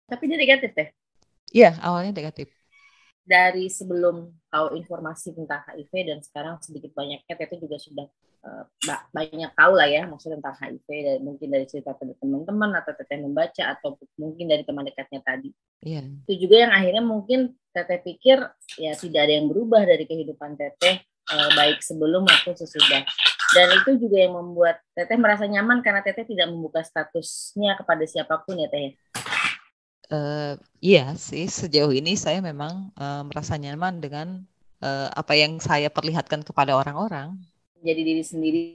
Tapi 0.09 0.23
dia 0.25 0.37
negatif 0.41 0.73
deh? 0.73 0.89
Iya 1.53 1.77
awalnya 1.85 2.17
negatif. 2.17 2.49
Dari 3.21 3.69
sebelum 3.69 4.33
tahu 4.49 4.73
informasi 4.79 5.37
tentang 5.37 5.61
HIV 5.69 5.93
dan 6.09 6.19
sekarang 6.25 6.57
sedikit 6.63 6.95
banyaknya 6.97 7.35
Teteh 7.37 7.59
juga 7.59 7.77
sudah 7.77 8.07
uh, 8.43 8.63
banyak 9.13 9.51
tahu 9.55 9.73
lah 9.73 9.87
ya 9.89 10.05
maksudnya 10.05 10.41
tentang 10.41 10.57
HIV 10.59 10.87
dan 10.87 11.17
mungkin 11.25 11.47
dari 11.49 11.65
cerita 11.65 11.95
teman-teman 11.97 12.77
atau 12.77 12.91
Teteh 12.93 13.19
membaca 13.21 13.63
atau 13.73 13.97
mungkin 14.19 14.45
dari 14.45 14.63
teman 14.67 14.85
dekatnya 14.85 15.21
tadi. 15.23 15.49
Iya. 15.81 16.05
Itu 16.27 16.47
juga 16.47 16.67
yang 16.67 16.73
akhirnya 16.73 17.03
mungkin 17.05 17.39
Teteh 17.73 18.01
pikir 18.01 18.37
ya 18.81 18.93
tidak 18.97 19.29
ada 19.29 19.33
yang 19.37 19.47
berubah 19.49 19.85
dari 19.85 20.05
kehidupan 20.05 20.57
Teteh 20.57 21.01
uh, 21.33 21.49
baik 21.55 21.81
sebelum 21.83 22.25
maupun 22.25 22.53
sesudah. 22.55 23.03
Dan 23.55 23.67
itu 23.79 23.95
juga 23.95 24.17
yang 24.19 24.35
membuat 24.35 24.83
Teteh 24.91 25.15
merasa 25.15 25.47
nyaman 25.47 25.79
karena 25.79 26.03
Teteh 26.03 26.27
tidak 26.27 26.51
membuka 26.51 26.83
statusnya 26.83 27.79
kepada 27.79 28.03
siapa 28.03 28.43
pun 28.43 28.59
ya 28.59 28.67
Teh. 28.67 28.95
Uh, 30.07 30.55
iya 30.79 31.11
sih, 31.19 31.51
sejauh 31.51 31.91
ini 31.91 32.15
saya 32.15 32.39
memang 32.39 32.95
uh, 32.95 33.27
merasa 33.27 33.59
nyaman 33.59 33.99
dengan 33.99 34.47
uh, 34.79 35.11
apa 35.11 35.35
yang 35.35 35.59
saya 35.59 35.91
perlihatkan 35.91 36.47
kepada 36.47 36.79
orang-orang. 36.79 37.35
Jadi 37.81 38.01
diri 38.03 38.23
sendiri. 38.23 38.65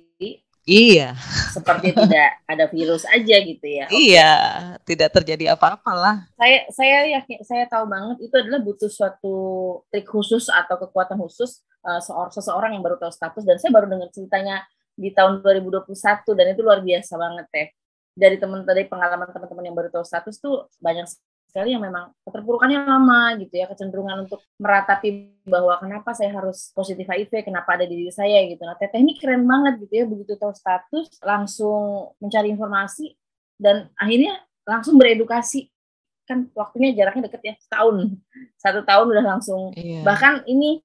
Iya. 0.62 1.18
Seperti 1.50 1.90
tidak 1.98 2.28
ada 2.46 2.64
virus 2.70 3.02
aja 3.10 3.36
gitu 3.42 3.66
ya. 3.66 3.90
Okay. 3.90 4.14
Iya, 4.14 4.32
tidak 4.86 5.10
terjadi 5.10 5.58
apa-apalah. 5.58 6.30
Saya 6.38 6.58
saya 6.70 6.98
yakin 7.18 7.38
saya 7.42 7.64
tahu 7.66 7.84
banget 7.90 8.30
itu 8.30 8.34
adalah 8.38 8.62
butuh 8.62 8.90
suatu 8.90 9.36
trik 9.90 10.06
khusus 10.06 10.46
atau 10.46 10.78
kekuatan 10.78 11.18
khusus 11.18 11.66
uh, 11.82 11.98
seorang 11.98 12.32
seseorang 12.32 12.70
yang 12.78 12.82
baru 12.82 12.96
tahu 12.98 13.10
status 13.10 13.42
dan 13.42 13.58
saya 13.58 13.74
baru 13.74 13.90
dengar 13.90 14.08
ceritanya 14.14 14.62
di 14.94 15.10
tahun 15.10 15.42
2021 15.42 15.88
dan 16.36 16.46
itu 16.52 16.60
luar 16.62 16.80
biasa 16.84 17.12
banget 17.16 17.46
ya 17.50 17.66
dari 18.12 18.36
teman 18.36 18.60
dari 18.62 18.84
pengalaman 18.84 19.28
teman-teman 19.32 19.64
yang 19.64 19.76
baru 19.76 19.88
tahu 19.88 20.04
status 20.04 20.36
tuh 20.36 20.68
banyak 20.78 21.08
sekali 21.52 21.76
yang 21.76 21.84
memang 21.84 22.16
keterpurukannya 22.24 22.88
lama 22.88 23.36
gitu 23.36 23.52
ya 23.60 23.68
kecenderungan 23.68 24.24
untuk 24.24 24.40
meratapi 24.56 25.36
bahwa 25.44 25.76
kenapa 25.76 26.16
saya 26.16 26.32
harus 26.32 26.72
positif 26.72 27.04
HIV 27.04 27.44
kenapa 27.44 27.76
ada 27.76 27.84
di 27.84 28.00
diri 28.00 28.08
saya 28.08 28.40
gitu. 28.48 28.64
Nah 28.64 28.72
teteh 28.80 29.04
ini 29.04 29.20
keren 29.20 29.44
banget 29.44 29.84
gitu 29.84 29.92
ya 29.92 30.04
begitu 30.08 30.40
tahu 30.40 30.56
status 30.56 31.20
langsung 31.20 32.16
mencari 32.24 32.48
informasi 32.48 33.12
dan 33.60 33.92
akhirnya 34.00 34.40
langsung 34.64 34.96
beredukasi. 34.96 35.68
Kan 36.24 36.48
waktunya 36.56 36.96
jaraknya 36.96 37.28
deket 37.28 37.42
ya 37.44 37.54
setahun. 37.60 38.16
Satu 38.56 38.80
tahun 38.88 39.12
udah 39.12 39.24
langsung. 39.36 39.76
Iya. 39.76 40.00
bahkan 40.08 40.40
ini 40.48 40.80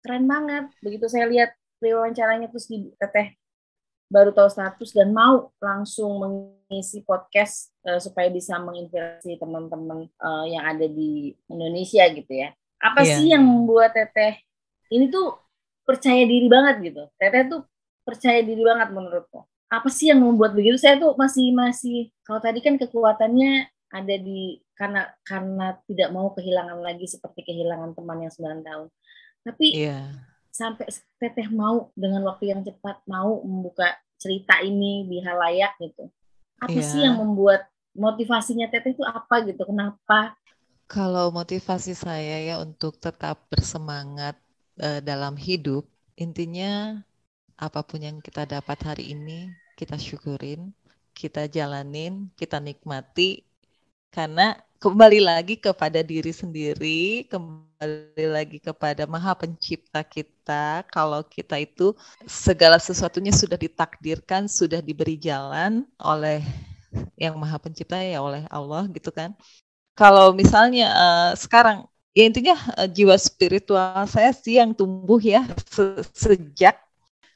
keren 0.00 0.24
banget 0.24 0.72
begitu 0.80 1.04
saya 1.04 1.28
lihat 1.28 1.52
wawancaranya 1.84 2.48
terus 2.48 2.64
di 2.64 2.88
teteh 2.96 3.36
baru 4.08 4.32
tahu 4.32 4.48
status 4.48 4.90
dan 4.96 5.12
mau 5.12 5.52
langsung 5.60 6.16
mengisi 6.18 7.04
podcast 7.04 7.72
uh, 7.84 8.00
supaya 8.00 8.32
bisa 8.32 8.56
menginspirasi 8.56 9.36
teman-teman 9.36 10.08
uh, 10.20 10.44
yang 10.48 10.64
ada 10.64 10.88
di 10.88 11.36
Indonesia 11.48 12.08
gitu 12.08 12.32
ya. 12.32 12.56
Apa 12.80 13.04
yeah. 13.04 13.16
sih 13.20 13.26
yang 13.36 13.44
membuat 13.44 13.92
Teteh 13.92 14.40
ini 14.88 15.12
tuh 15.12 15.36
percaya 15.84 16.24
diri 16.24 16.48
banget 16.48 16.92
gitu? 16.92 17.02
Teteh 17.20 17.52
tuh 17.52 17.60
percaya 18.02 18.40
diri 18.40 18.64
banget 18.64 18.88
menurutku. 18.96 19.44
Apa 19.68 19.92
sih 19.92 20.08
yang 20.08 20.24
membuat 20.24 20.56
begitu? 20.56 20.80
Saya 20.80 20.96
tuh 20.96 21.12
masih 21.20 21.52
masih 21.52 22.08
kalau 22.24 22.40
tadi 22.40 22.64
kan 22.64 22.80
kekuatannya 22.80 23.68
ada 23.92 24.16
di 24.16 24.56
karena 24.72 25.04
karena 25.24 25.76
tidak 25.84 26.08
mau 26.16 26.32
kehilangan 26.32 26.80
lagi 26.80 27.04
seperti 27.04 27.44
kehilangan 27.44 27.92
teman 27.92 28.24
yang 28.24 28.32
9 28.32 28.64
tahun. 28.64 28.88
Tapi 29.44 29.66
yeah 29.76 30.27
sampai 30.50 30.90
teteh 31.20 31.48
mau 31.52 31.92
dengan 31.94 32.24
waktu 32.26 32.50
yang 32.52 32.60
cepat 32.66 33.00
mau 33.06 33.40
membuka 33.44 33.94
cerita 34.18 34.58
ini 34.60 35.06
di 35.06 35.22
halayak 35.22 35.78
gitu. 35.78 36.10
Apa 36.58 36.74
yeah. 36.74 36.86
sih 36.86 37.00
yang 37.06 37.22
membuat 37.22 37.70
motivasinya 37.94 38.66
teteh 38.66 38.94
itu 38.94 39.06
apa 39.06 39.46
gitu? 39.46 39.62
Kenapa? 39.62 40.34
Kalau 40.88 41.30
motivasi 41.30 41.92
saya 41.92 42.42
ya 42.42 42.56
untuk 42.58 42.96
tetap 42.98 43.44
bersemangat 43.52 44.34
uh, 44.80 44.98
dalam 45.04 45.36
hidup, 45.36 45.86
intinya 46.18 46.98
apa 47.58 47.82
pun 47.84 48.02
yang 48.02 48.18
kita 48.24 48.48
dapat 48.48 48.78
hari 48.82 49.12
ini 49.14 49.52
kita 49.78 49.94
syukurin, 49.94 50.74
kita 51.14 51.46
jalanin, 51.46 52.34
kita 52.34 52.58
nikmati 52.58 53.46
karena 54.10 54.58
kembali 54.78 55.18
lagi 55.18 55.58
kepada 55.58 56.06
diri 56.06 56.30
sendiri, 56.30 57.26
kembali 57.26 58.26
lagi 58.30 58.62
kepada 58.62 59.10
Maha 59.10 59.34
Pencipta 59.34 60.06
kita. 60.06 60.86
Kalau 60.86 61.26
kita 61.26 61.58
itu 61.58 61.98
segala 62.30 62.78
sesuatunya 62.78 63.34
sudah 63.34 63.58
ditakdirkan, 63.58 64.46
sudah 64.46 64.78
diberi 64.78 65.18
jalan 65.18 65.82
oleh 65.98 66.46
yang 67.18 67.34
Maha 67.34 67.58
Pencipta 67.58 67.98
ya 67.98 68.22
oleh 68.22 68.46
Allah 68.54 68.86
gitu 68.94 69.10
kan. 69.10 69.34
Kalau 69.98 70.30
misalnya 70.30 70.94
uh, 70.94 71.30
sekarang 71.34 71.90
ya 72.14 72.22
intinya 72.30 72.54
uh, 72.78 72.86
jiwa 72.86 73.18
spiritual 73.18 74.06
saya 74.06 74.30
sih 74.30 74.62
yang 74.62 74.70
tumbuh 74.70 75.18
ya 75.18 75.42
se 75.66 76.06
sejak 76.14 76.78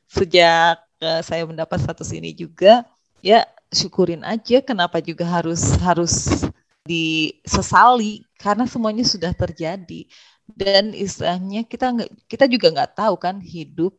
sejak 0.07 0.79
uh, 1.03 1.21
saya 1.27 1.43
mendapat 1.43 1.83
status 1.83 2.15
ini 2.15 2.31
juga 2.31 2.87
ya 3.19 3.43
syukurin 3.75 4.23
aja 4.23 4.63
kenapa 4.63 5.03
juga 5.03 5.27
harus 5.27 5.75
harus 5.83 6.47
disesali 6.83 8.27
karena 8.39 8.67
semuanya 8.67 9.07
sudah 9.07 9.33
terjadi. 9.35 10.07
Dan 10.43 10.93
istilahnya 10.93 11.65
kita 11.65 11.95
nggak 11.95 12.11
kita 12.29 12.45
juga 12.51 12.67
nggak 12.75 12.93
tahu 12.99 13.15
kan 13.17 13.39
hidup 13.41 13.95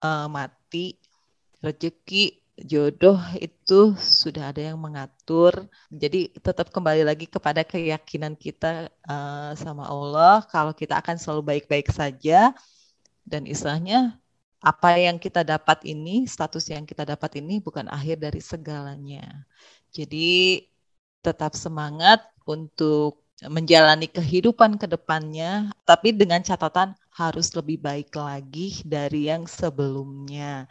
uh, 0.00 0.30
mati 0.30 0.96
rezeki 1.60 2.42
jodoh 2.62 3.18
itu 3.38 3.94
sudah 3.98 4.54
ada 4.54 4.72
yang 4.72 4.78
mengatur. 4.78 5.66
Jadi 5.90 6.30
tetap 6.38 6.70
kembali 6.70 7.02
lagi 7.02 7.26
kepada 7.26 7.66
keyakinan 7.66 8.38
kita 8.38 8.88
uh, 9.08 9.52
sama 9.58 9.88
Allah 9.88 10.46
kalau 10.48 10.72
kita 10.72 10.98
akan 10.98 11.16
selalu 11.18 11.42
baik-baik 11.56 11.90
saja. 11.90 12.54
Dan 13.22 13.46
istilahnya 13.46 14.18
apa 14.62 14.94
yang 14.94 15.18
kita 15.18 15.42
dapat 15.42 15.82
ini 15.86 16.26
status 16.30 16.70
yang 16.70 16.86
kita 16.86 17.02
dapat 17.02 17.42
ini 17.42 17.58
bukan 17.58 17.90
akhir 17.90 18.22
dari 18.22 18.38
segalanya. 18.38 19.46
Jadi 19.90 20.62
tetap 21.22 21.54
semangat 21.54 22.20
untuk 22.44 23.22
menjalani 23.42 24.06
kehidupan 24.06 24.78
ke 24.78 24.86
depannya, 24.86 25.70
tapi 25.82 26.14
dengan 26.14 26.42
catatan 26.42 26.94
harus 27.10 27.50
lebih 27.58 27.82
baik 27.82 28.14
lagi 28.14 28.82
dari 28.86 29.30
yang 29.30 29.46
sebelumnya. 29.50 30.70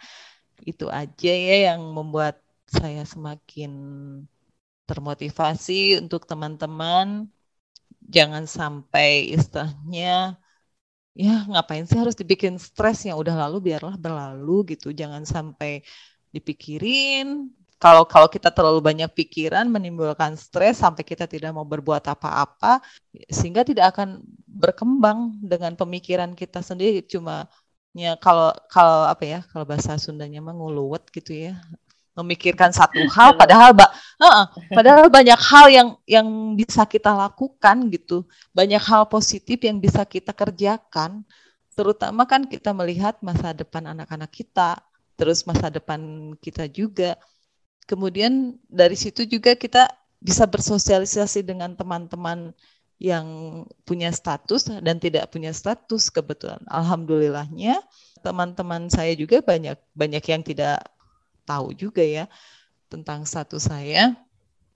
Itu 0.63 0.87
aja 0.87 1.33
ya 1.33 1.73
yang 1.73 1.81
membuat 1.91 2.39
saya 2.69 3.03
semakin 3.03 3.71
termotivasi 4.87 5.99
untuk 5.99 6.23
teman-teman. 6.27 7.27
Jangan 8.11 8.43
sampai 8.47 9.31
istilahnya 9.35 10.35
ya 11.11 11.43
ngapain 11.51 11.83
sih 11.83 11.99
harus 11.99 12.15
dibikin 12.15 12.55
stres 12.55 13.03
yang 13.03 13.19
udah 13.19 13.35
lalu 13.47 13.71
biarlah 13.71 13.95
berlalu 13.99 14.75
gitu. 14.75 14.95
Jangan 14.95 15.27
sampai 15.27 15.83
dipikirin 16.31 17.51
kalau 17.81 18.05
kalau 18.05 18.29
kita 18.29 18.53
terlalu 18.53 18.77
banyak 18.77 19.09
pikiran 19.09 19.65
menimbulkan 19.65 20.37
stres 20.37 20.77
sampai 20.77 21.01
kita 21.01 21.25
tidak 21.25 21.49
mau 21.49 21.65
berbuat 21.65 22.05
apa-apa 22.13 22.77
sehingga 23.25 23.65
tidak 23.65 23.97
akan 23.97 24.21
berkembang 24.45 25.33
dengan 25.41 25.73
pemikiran 25.73 26.37
kita 26.37 26.61
sendiri. 26.61 27.01
Cuma 27.01 27.49
ya 27.97 28.13
kalau 28.21 28.53
kalau 28.69 29.09
apa 29.09 29.23
ya 29.25 29.39
kalau 29.49 29.65
bahasa 29.65 29.97
Sundanya 29.97 30.45
menguluwet 30.45 31.09
gitu 31.09 31.33
ya 31.33 31.57
memikirkan 32.13 32.69
satu 32.69 33.01
hal 33.17 33.33
padahal 33.33 33.73
ba 33.73 33.89
uh, 34.21 34.45
padahal 34.69 35.09
banyak 35.09 35.39
hal 35.41 35.65
yang 35.73 35.89
yang 36.05 36.27
bisa 36.53 36.85
kita 36.85 37.09
lakukan 37.17 37.89
gitu. 37.89 38.29
Banyak 38.53 38.83
hal 38.85 39.09
positif 39.09 39.57
yang 39.65 39.81
bisa 39.81 40.05
kita 40.05 40.37
kerjakan. 40.37 41.25
Terutama 41.73 42.29
kan 42.29 42.45
kita 42.45 42.77
melihat 42.77 43.17
masa 43.25 43.57
depan 43.57 43.89
anak-anak 43.89 44.29
kita 44.29 44.77
terus 45.17 45.45
masa 45.49 45.73
depan 45.73 46.33
kita 46.37 46.69
juga 46.69 47.17
kemudian 47.85 48.57
dari 48.69 48.97
situ 48.97 49.25
juga 49.25 49.57
kita 49.57 49.89
bisa 50.21 50.45
bersosialisasi 50.45 51.41
dengan 51.41 51.73
teman-teman 51.73 52.53
yang 53.01 53.25
punya 53.81 54.13
status 54.13 54.69
dan 54.69 55.01
tidak 55.01 55.33
punya 55.33 55.49
status 55.49 56.13
kebetulan. 56.13 56.61
Alhamdulillahnya 56.69 57.81
teman-teman 58.21 58.85
saya 58.93 59.17
juga 59.17 59.41
banyak 59.41 59.73
banyak 59.97 60.21
yang 60.21 60.45
tidak 60.45 60.85
tahu 61.49 61.73
juga 61.73 62.05
ya 62.05 62.29
tentang 62.93 63.25
status 63.25 63.65
saya 63.65 64.13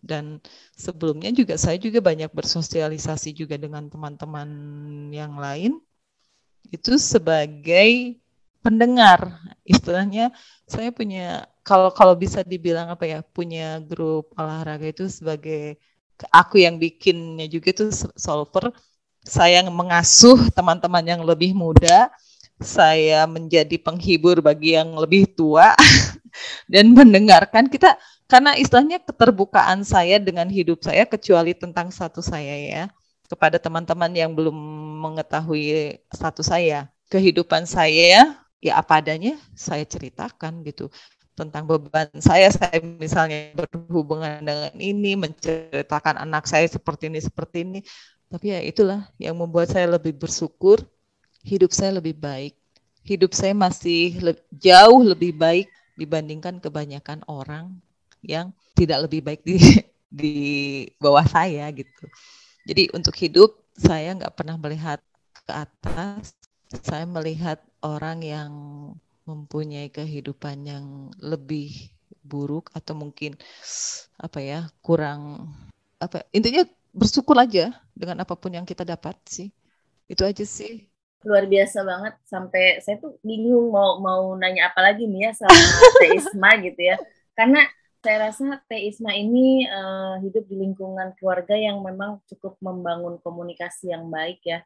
dan 0.02 0.42
sebelumnya 0.74 1.30
juga 1.30 1.54
saya 1.62 1.78
juga 1.78 2.02
banyak 2.02 2.34
bersosialisasi 2.34 3.38
juga 3.38 3.62
dengan 3.62 3.86
teman-teman 3.86 4.50
yang 5.14 5.38
lain 5.38 5.78
itu 6.74 6.98
sebagai 6.98 8.18
pendengar. 8.66 9.38
Istilahnya 9.62 10.34
saya 10.66 10.90
punya 10.90 11.46
kalau 11.62 11.94
kalau 11.94 12.18
bisa 12.18 12.42
dibilang 12.42 12.90
apa 12.90 13.06
ya 13.06 13.20
punya 13.22 13.78
grup 13.86 14.34
olahraga 14.34 14.90
itu 14.90 15.06
sebagai 15.06 15.78
aku 16.34 16.66
yang 16.66 16.82
bikinnya 16.82 17.46
juga 17.46 17.70
itu 17.70 17.94
solver. 18.18 18.74
Saya 19.26 19.62
mengasuh 19.70 20.50
teman-teman 20.54 21.06
yang 21.06 21.22
lebih 21.22 21.54
muda. 21.54 22.10
Saya 22.58 23.28
menjadi 23.30 23.76
penghibur 23.78 24.40
bagi 24.40 24.80
yang 24.80 24.96
lebih 24.96 25.30
tua 25.38 25.76
dan 26.74 26.90
mendengarkan. 26.96 27.70
Kita 27.70 28.00
karena 28.26 28.58
istilahnya 28.58 28.98
keterbukaan 29.06 29.86
saya 29.86 30.18
dengan 30.18 30.50
hidup 30.50 30.82
saya 30.82 31.06
kecuali 31.06 31.54
tentang 31.54 31.94
satu 31.94 32.26
saya 32.26 32.56
ya 32.58 32.84
kepada 33.30 33.62
teman-teman 33.62 34.10
yang 34.14 34.34
belum 34.34 34.54
mengetahui 35.02 36.02
satu 36.14 36.42
saya 36.42 36.90
kehidupan 37.10 37.70
saya 37.70 38.45
ya 38.66 38.82
apa 38.82 38.98
adanya 38.98 39.38
saya 39.54 39.86
ceritakan 39.86 40.66
gitu 40.66 40.90
tentang 41.38 41.68
beban 41.70 42.10
saya. 42.18 42.50
Saya 42.50 42.82
misalnya 42.82 43.54
berhubungan 43.54 44.42
dengan 44.42 44.74
ini 44.80 45.14
menceritakan 45.14 46.26
anak 46.26 46.50
saya 46.50 46.66
seperti 46.66 47.12
ini 47.12 47.20
seperti 47.22 47.62
ini. 47.62 47.80
Tapi 48.26 48.56
ya 48.56 48.60
itulah 48.66 49.06
yang 49.22 49.38
membuat 49.38 49.70
saya 49.70 49.86
lebih 49.86 50.18
bersyukur. 50.18 50.82
Hidup 51.46 51.70
saya 51.70 52.02
lebih 52.02 52.18
baik. 52.18 52.58
Hidup 53.06 53.38
saya 53.38 53.54
masih 53.54 54.18
le 54.18 54.34
jauh 54.50 55.06
lebih 55.06 55.38
baik 55.38 55.70
dibandingkan 55.94 56.58
kebanyakan 56.58 57.22
orang 57.30 57.78
yang 58.26 58.50
tidak 58.74 59.06
lebih 59.06 59.22
baik 59.22 59.46
di 59.46 59.62
di 60.10 60.34
bawah 60.98 61.22
saya 61.30 61.70
gitu. 61.70 62.10
Jadi 62.66 62.90
untuk 62.98 63.14
hidup 63.22 63.54
saya 63.78 64.18
nggak 64.18 64.34
pernah 64.34 64.58
melihat 64.58 64.98
ke 65.46 65.54
atas 65.54 66.34
saya 66.82 67.06
melihat 67.08 67.64
orang 67.80 68.20
yang 68.26 68.52
mempunyai 69.26 69.90
kehidupan 69.90 70.68
yang 70.68 70.86
lebih 71.22 71.96
buruk 72.26 72.74
atau 72.74 72.98
mungkin 72.98 73.38
apa 74.18 74.42
ya 74.42 74.60
kurang 74.82 75.50
apa 76.02 76.26
intinya 76.34 76.66
bersyukur 76.96 77.36
aja 77.38 77.76
dengan 77.92 78.24
apa 78.24 78.34
pun 78.40 78.56
yang 78.56 78.64
kita 78.64 78.88
dapat 78.88 79.20
sih. 79.28 79.52
Itu 80.08 80.24
aja 80.24 80.42
sih. 80.48 80.88
Luar 81.28 81.44
biasa 81.50 81.84
banget. 81.84 82.14
Sampai 82.24 82.80
saya 82.80 83.02
tuh 83.04 83.20
bingung 83.20 83.70
mau 83.70 84.00
mau 84.00 84.32
nanya 84.40 84.72
apa 84.72 84.80
lagi 84.80 85.04
nih 85.04 85.30
ya 85.30 85.32
sama 85.36 85.60
Teisma 86.00 86.50
gitu 86.66 86.80
ya. 86.80 86.96
Karena 87.36 87.68
saya 88.00 88.32
rasa 88.32 88.64
Teisma 88.72 89.12
ini 89.12 89.68
uh, 89.68 90.22
hidup 90.24 90.48
di 90.48 90.56
lingkungan 90.56 91.18
keluarga 91.20 91.58
yang 91.58 91.84
memang 91.84 92.24
cukup 92.32 92.56
membangun 92.64 93.20
komunikasi 93.20 93.92
yang 93.92 94.08
baik 94.08 94.40
ya. 94.46 94.64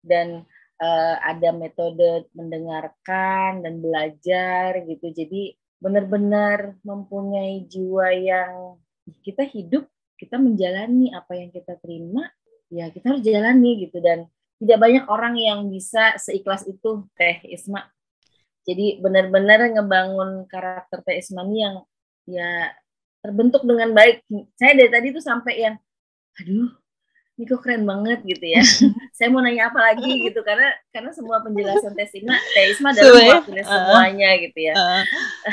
Dan 0.00 0.48
uh, 0.80 1.16
ada 1.20 1.52
metode 1.52 2.26
mendengarkan 2.32 3.60
dan 3.60 3.78
belajar 3.78 4.80
gitu. 4.88 5.12
Jadi 5.12 5.54
benar-benar 5.80 6.76
mempunyai 6.82 7.64
jiwa 7.68 8.12
yang 8.16 8.80
kita 9.24 9.44
hidup, 9.48 9.88
kita 10.16 10.36
menjalani 10.36 11.12
apa 11.12 11.36
yang 11.36 11.52
kita 11.52 11.76
terima, 11.80 12.28
ya 12.72 12.88
kita 12.88 13.16
harus 13.16 13.22
jalani 13.24 13.88
gitu 13.88 14.00
dan 14.00 14.28
tidak 14.60 14.78
banyak 14.80 15.04
orang 15.08 15.34
yang 15.40 15.60
bisa 15.72 16.16
seikhlas 16.20 16.68
itu 16.68 17.08
Teh 17.16 17.40
Isma. 17.48 17.88
Jadi 18.68 19.00
benar-benar 19.00 19.72
ngebangun 19.72 20.44
karakter 20.44 21.00
Teh 21.00 21.16
Isma 21.16 21.48
ini 21.48 21.64
yang 21.64 21.76
ya 22.28 22.68
terbentuk 23.24 23.64
dengan 23.64 23.96
baik. 23.96 24.24
Saya 24.60 24.76
dari 24.76 24.90
tadi 24.92 25.06
tuh 25.16 25.24
sampai 25.24 25.54
yang 25.64 25.76
aduh 26.36 26.79
ini 27.40 27.48
kok 27.48 27.64
keren 27.64 27.88
banget 27.88 28.20
gitu 28.28 28.44
ya. 28.52 28.60
saya 29.16 29.32
mau 29.32 29.40
nanya 29.40 29.72
apa 29.72 29.80
lagi 29.80 30.28
gitu 30.28 30.44
karena 30.44 30.68
karena 30.92 31.08
semua 31.16 31.40
penjelasan 31.40 31.96
Tesima 31.96 32.36
Tesma 32.52 32.92
adalah 32.92 33.40
mewakili 33.40 33.62
uh, 33.64 33.68
semuanya 33.72 34.30
gitu 34.44 34.58
ya. 34.60 34.74
Uh, 34.76 35.02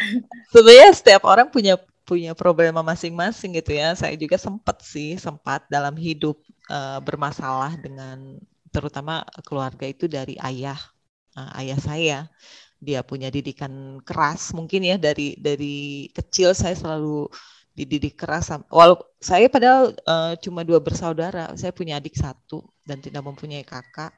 sebenarnya 0.51 0.89
setiap 0.91 1.23
orang 1.23 1.47
punya 1.47 1.79
punya 2.03 2.35
problema 2.35 2.83
masing-masing 2.83 3.55
gitu 3.55 3.79
ya. 3.79 3.95
Saya 3.95 4.19
juga 4.19 4.35
sempat 4.35 4.83
sih 4.83 5.15
sempat 5.15 5.63
dalam 5.71 5.95
hidup 5.95 6.35
uh, 6.67 6.99
bermasalah 6.99 7.79
dengan 7.79 8.35
terutama 8.67 9.23
keluarga 9.47 9.87
itu 9.87 10.11
dari 10.11 10.35
ayah 10.43 10.77
uh, 11.39 11.55
ayah 11.63 11.79
saya. 11.79 12.19
Dia 12.83 12.99
punya 13.01 13.31
didikan 13.31 14.03
keras 14.03 14.51
mungkin 14.51 14.83
ya 14.83 14.99
dari 14.99 15.39
dari 15.39 16.11
kecil 16.11 16.51
saya 16.51 16.75
selalu 16.75 17.31
dididik 17.77 18.17
keras. 18.17 18.49
Walau 18.73 18.97
saya 19.21 19.45
padahal 19.45 19.93
uh, 20.09 20.33
cuma 20.41 20.65
dua 20.65 20.81
bersaudara, 20.81 21.53
saya 21.53 21.69
punya 21.69 22.01
adik 22.01 22.17
satu 22.17 22.65
dan 22.81 22.97
tidak 22.97 23.21
mempunyai 23.21 23.61
kakak. 23.61 24.17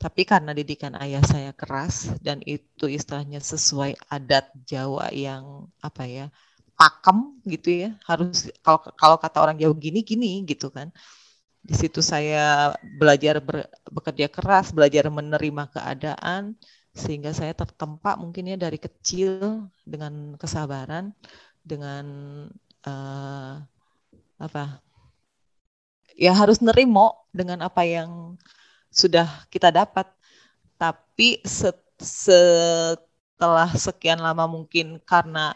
Tapi 0.00 0.24
karena 0.24 0.56
didikan 0.56 0.96
ayah 0.96 1.22
saya 1.22 1.52
keras 1.52 2.16
dan 2.24 2.40
itu 2.48 2.88
istilahnya 2.88 3.38
sesuai 3.44 3.94
adat 4.08 4.48
Jawa 4.64 5.12
yang 5.12 5.68
apa 5.84 6.08
ya 6.08 6.26
pakem 6.74 7.38
gitu 7.46 7.70
ya 7.86 7.90
harus 8.02 8.50
kalau 8.64 8.82
kalau 8.98 9.16
kata 9.22 9.38
orang 9.38 9.56
Jawa 9.60 9.74
gini 9.78 10.02
gini 10.02 10.42
gitu 10.42 10.74
kan 10.74 10.90
di 11.64 11.74
situ 11.78 12.02
saya 12.02 12.74
belajar 12.98 13.38
ber, 13.38 13.70
bekerja 13.88 14.26
keras 14.26 14.74
belajar 14.74 15.06
menerima 15.06 15.70
keadaan 15.70 16.58
sehingga 16.90 17.30
saya 17.30 17.54
tertempa 17.54 18.18
mungkin 18.18 18.50
ya 18.50 18.56
dari 18.58 18.78
kecil 18.82 19.70
dengan 19.86 20.34
kesabaran 20.34 21.14
dengan 21.64 22.04
uh, 22.86 23.64
apa? 24.38 24.80
Ya 26.14 26.30
harus 26.30 26.62
nerimo 26.62 27.26
dengan 27.34 27.66
apa 27.66 27.82
yang 27.82 28.38
sudah 28.94 29.26
kita 29.50 29.74
dapat. 29.74 30.06
Tapi 30.78 31.42
set, 31.46 31.78
setelah 31.98 33.70
sekian 33.74 34.20
lama 34.20 34.46
mungkin 34.46 35.00
karena 35.02 35.54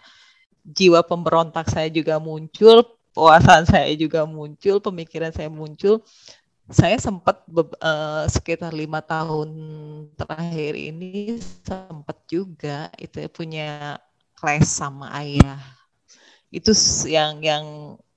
jiwa 0.65 1.01
pemberontak 1.07 1.69
saya 1.71 1.89
juga 1.89 2.21
muncul 2.21 2.85
puasan 3.17 3.65
saya 3.67 3.91
juga 3.97 4.23
muncul 4.29 4.79
pemikiran 4.79 5.33
saya 5.33 5.51
muncul 5.51 6.05
saya 6.69 7.01
sempat 7.01 7.41
uh, 7.81 8.29
sekitar 8.29 8.77
lima 8.77 9.01
tahun 9.01 9.49
terakhir 10.15 10.77
ini 10.77 11.41
sempat 11.65 12.21
juga 12.29 12.93
itu 13.01 13.25
punya 13.33 13.97
clash 14.37 14.69
sama 14.69 15.09
ayah 15.17 15.78
itu 16.49 16.73
yang 17.09 17.41
yang 17.45 17.65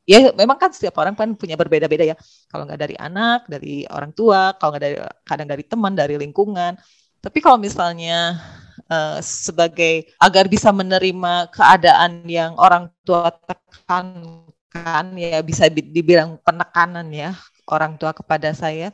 ya 0.08 0.34
memang 0.34 0.58
kan 0.58 0.72
setiap 0.74 0.98
orang 1.00 1.14
kan 1.16 1.36
punya 1.38 1.56
berbeda-beda 1.60 2.04
ya. 2.04 2.16
Kalau 2.52 2.68
nggak 2.68 2.80
dari 2.80 2.96
anak 3.00 3.40
dari 3.48 3.86
orang 3.88 4.12
tua 4.12 4.56
kalau 4.58 4.76
nggak 4.76 4.84
dari 4.84 4.98
kadang 5.28 5.48
dari 5.48 5.64
teman 5.68 5.94
dari 5.94 6.16
lingkungan. 6.20 6.76
Tapi 7.22 7.38
kalau 7.38 7.62
misalnya 7.62 8.42
uh, 8.90 9.20
sebagai 9.22 10.10
agar 10.18 10.50
bisa 10.50 10.74
menerima 10.74 11.54
keadaan 11.54 12.26
yang 12.26 12.58
orang 12.58 12.90
tua 13.06 13.30
tekankan 13.30 15.06
ya 15.16 15.40
bisa 15.46 15.70
dibilang 15.70 16.42
penekanan 16.42 17.08
ya 17.14 17.38
orang 17.70 17.96
tua 18.02 18.12
kepada 18.12 18.52
saya 18.58 18.90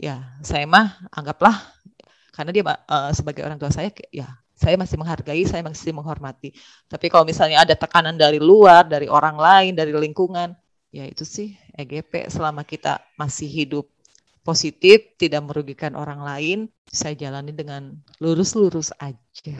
ya 0.00 0.24
saya 0.40 0.64
mah 0.64 0.96
anggaplah 1.12 1.52
karena 2.32 2.50
dia 2.56 2.64
uh, 2.64 3.12
sebagai 3.12 3.44
orang 3.44 3.60
tua 3.60 3.68
saya 3.68 3.92
ya 4.08 4.39
saya 4.60 4.76
masih 4.76 5.00
menghargai, 5.00 5.42
saya 5.48 5.64
masih 5.64 5.96
menghormati. 5.96 6.52
Tapi 6.84 7.08
kalau 7.08 7.24
misalnya 7.24 7.64
ada 7.64 7.72
tekanan 7.72 8.20
dari 8.20 8.36
luar, 8.36 8.84
dari 8.84 9.08
orang 9.08 9.40
lain, 9.40 9.72
dari 9.72 9.96
lingkungan, 9.96 10.52
ya 10.92 11.08
itu 11.08 11.24
sih 11.24 11.56
EGP 11.80 12.28
selama 12.28 12.60
kita 12.68 13.00
masih 13.16 13.48
hidup 13.48 13.88
positif, 14.44 15.16
tidak 15.16 15.48
merugikan 15.48 15.96
orang 15.96 16.20
lain, 16.20 16.58
saya 16.92 17.16
jalani 17.16 17.56
dengan 17.56 17.96
lurus-lurus 18.20 18.92
aja. 19.00 19.56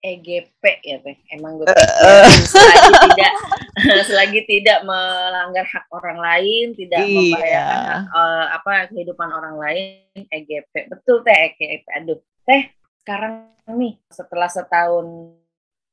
EGP 0.00 0.64
ya 0.80 0.96
teh 1.04 1.16
emang 1.36 1.60
gue 1.60 1.68
pikir 1.68 2.40
selagi 2.48 2.92
tidak 3.04 3.32
selagi 4.08 4.40
tidak 4.48 4.78
melanggar 4.88 5.60
hak 5.68 5.84
orang 5.92 6.16
lain 6.16 6.72
tidak 6.72 7.04
iya. 7.04 7.12
membahayakan 7.12 8.00
uh, 8.08 8.44
apa 8.56 8.72
kehidupan 8.88 9.28
orang 9.28 9.60
lain 9.60 10.24
EGP 10.32 10.88
betul 10.88 11.20
teh 11.20 11.36
EGP 11.52 11.84
aduh 12.00 12.16
teh 12.48 12.72
sekarang 13.02 13.50
nih 13.70 13.96
setelah 14.12 14.48
setahun 14.50 15.36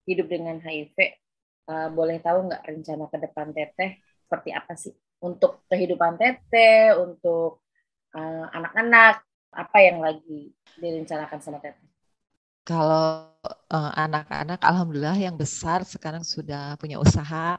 hidup 0.08 0.28
dengan 0.28 0.60
HIV, 0.60 0.96
uh, 0.98 1.08
eh, 1.72 1.90
boleh 1.92 2.18
tahu 2.24 2.48
nggak 2.48 2.64
rencana 2.64 3.06
ke 3.12 3.18
depan 3.20 3.52
Teteh 3.52 4.00
seperti 4.28 4.50
apa 4.52 4.74
sih 4.76 4.94
untuk 5.24 5.66
kehidupan 5.72 6.20
Teteh, 6.20 6.94
untuk 6.96 7.64
eh, 8.16 8.46
anak-anak, 8.54 9.24
apa 9.56 9.78
yang 9.82 10.04
lagi 10.04 10.52
direncanakan 10.78 11.40
sama 11.40 11.60
Teteh? 11.64 11.88
Kalau 12.68 13.32
uh, 13.48 13.92
anak-anak, 13.96 14.60
alhamdulillah 14.60 15.16
yang 15.16 15.40
besar 15.40 15.88
sekarang 15.88 16.28
sudah 16.28 16.76
punya 16.76 17.00
usaha. 17.00 17.56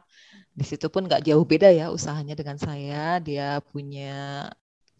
Di 0.53 0.65
situ 0.69 0.93
pun 0.93 1.09
nggak 1.09 1.25
jauh 1.25 1.49
beda 1.49 1.73
ya 1.73 1.89
usahanya 1.89 2.37
dengan 2.37 2.61
saya. 2.61 3.17
Dia 3.17 3.65
punya 3.73 4.45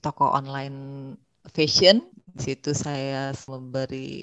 toko 0.01 0.33
online 0.33 1.13
fashion. 1.53 2.01
Di 2.35 2.55
situ 2.55 2.71
saya 2.77 3.33
memberi 3.49 4.23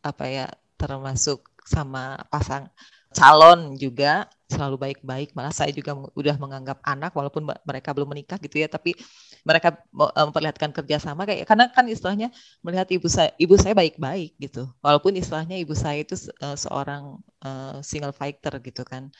apa 0.00 0.24
ya 0.28 0.46
termasuk 0.80 1.44
sama 1.66 2.16
pasang 2.32 2.70
calon 3.10 3.74
juga 3.76 4.30
selalu 4.46 4.76
baik-baik. 4.90 5.34
Malah 5.34 5.54
saya 5.54 5.70
juga 5.74 5.94
udah 6.14 6.36
menganggap 6.38 6.78
anak 6.86 7.12
walaupun 7.14 7.46
mereka 7.66 7.90
belum 7.94 8.10
menikah 8.10 8.38
gitu 8.38 8.62
ya 8.62 8.68
tapi 8.70 8.94
mereka 9.42 9.74
eh, 9.82 10.24
memperlihatkan 10.26 10.70
kerjasama 10.74 11.24
kayak 11.26 11.48
karena 11.48 11.70
kan 11.72 11.86
istilahnya 11.90 12.28
melihat 12.62 12.86
ibu 12.92 13.06
saya 13.10 13.30
ibu 13.38 13.54
saya 13.58 13.74
baik-baik 13.74 14.38
gitu. 14.38 14.70
Walaupun 14.82 15.18
istilahnya 15.18 15.58
ibu 15.58 15.74
saya 15.74 16.02
itu 16.02 16.14
uh, 16.42 16.56
seorang 16.58 17.18
uh, 17.42 17.78
single 17.82 18.14
fighter 18.14 18.58
gitu 18.62 18.82
kan. 18.86 19.10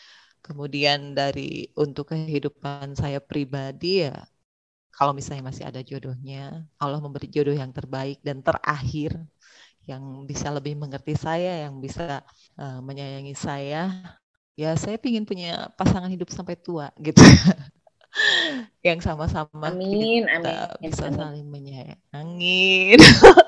Kemudian 0.41 1.13
dari 1.13 1.69
untuk 1.77 2.17
kehidupan 2.17 2.97
saya 2.97 3.21
pribadi 3.21 4.09
ya 4.09 4.25
kalau 4.95 5.17
misalnya 5.17 5.47
masih 5.47 5.65
ada 5.67 5.81
jodohnya 5.81 6.67
Allah 6.77 7.01
memberi 7.01 7.31
jodoh 7.31 7.55
yang 7.55 7.73
terbaik 7.73 8.21
dan 8.21 8.45
terakhir 8.45 9.17
yang 9.89 10.29
bisa 10.29 10.53
lebih 10.53 10.77
mengerti 10.77 11.17
saya 11.17 11.67
yang 11.67 11.81
bisa 11.81 12.23
uh, 12.61 12.79
menyayangi 12.85 13.35
saya 13.35 13.91
ya 14.55 14.77
saya 14.77 15.01
ingin 15.01 15.25
punya 15.25 15.73
pasangan 15.75 16.13
hidup 16.13 16.29
sampai 16.29 16.59
tua 16.59 16.93
gitu. 17.07 17.23
Yang 18.83 19.07
sama-sama 19.07 19.71
amin, 19.71 20.27
kita 20.27 20.75
amin, 20.75 20.91
bisa 20.91 21.07
amin. 21.07 21.15
saling 21.15 21.47
menyayangi. 21.47 22.99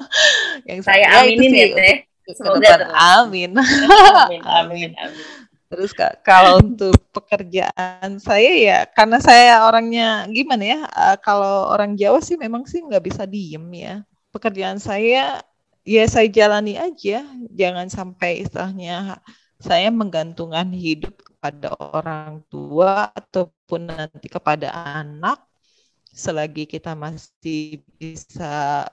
Yang 0.71 0.81
saya 0.87 1.03
ya, 1.03 1.27
aminin 1.27 1.51
ya 1.51 1.67
teh. 1.75 1.97
semoga 2.39 2.87
amin. 2.95 3.51
amin 3.59 4.41
amin. 4.47 4.91
amin 5.03 5.51
terus 5.73 5.97
kak 5.97 6.21
kalau 6.21 6.61
untuk 6.61 6.93
pekerjaan 7.17 8.21
saya 8.21 8.53
ya 8.53 8.79
karena 8.93 9.17
saya 9.25 9.65
orangnya 9.65 10.29
gimana 10.29 10.65
ya 10.69 10.81
uh, 10.85 11.17
kalau 11.17 11.73
orang 11.73 11.97
Jawa 11.97 12.21
sih 12.21 12.37
memang 12.37 12.69
sih 12.69 12.85
nggak 12.85 13.01
bisa 13.09 13.25
diem 13.25 13.65
ya. 13.73 14.05
Pekerjaan 14.29 14.77
saya 14.77 15.41
ya 15.81 16.05
saya 16.05 16.29
jalani 16.29 16.77
aja. 16.77 17.25
Jangan 17.57 17.89
sampai 17.89 18.45
istilahnya 18.45 19.17
saya 19.57 19.89
menggantungkan 19.89 20.69
hidup 20.77 21.17
kepada 21.25 21.73
orang 21.81 22.45
tua 22.53 23.09
ataupun 23.17 23.89
nanti 23.89 24.29
kepada 24.29 24.69
anak. 24.77 25.41
Selagi 26.13 26.69
kita 26.69 26.93
masih 26.93 27.81
bisa 27.97 28.85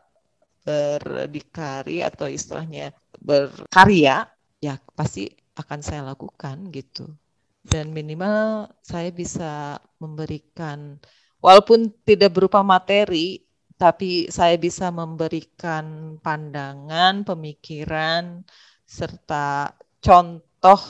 berdikari 0.64 2.00
atau 2.00 2.32
istilahnya 2.32 2.96
berkarya 3.20 4.32
ya 4.60 4.76
pasti 4.96 5.39
akan 5.60 5.80
saya 5.84 6.08
lakukan 6.08 6.72
gitu. 6.72 7.12
Dan 7.60 7.92
minimal 7.92 8.72
saya 8.80 9.12
bisa 9.12 9.84
memberikan 10.00 10.96
walaupun 11.44 11.92
tidak 12.08 12.32
berupa 12.32 12.64
materi 12.64 13.44
tapi 13.76 14.32
saya 14.32 14.56
bisa 14.56 14.92
memberikan 14.92 16.16
pandangan 16.24 17.28
pemikiran 17.28 18.44
serta 18.88 19.76
contoh 20.00 20.50
toh 20.60 20.84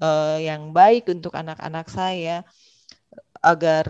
uh, 0.00 0.38
yang 0.38 0.70
baik 0.70 1.10
untuk 1.10 1.34
anak-anak 1.34 1.90
saya 1.90 2.46
agar 3.42 3.86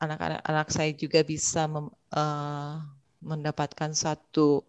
anak-anak 0.00 0.68
saya 0.72 0.90
juga 0.96 1.20
bisa 1.20 1.68
mem, 1.68 1.92
uh, 2.16 2.80
mendapatkan 3.20 3.92
satu 3.92 4.64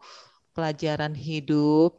pelajaran 0.52 1.16
hidup 1.16 1.96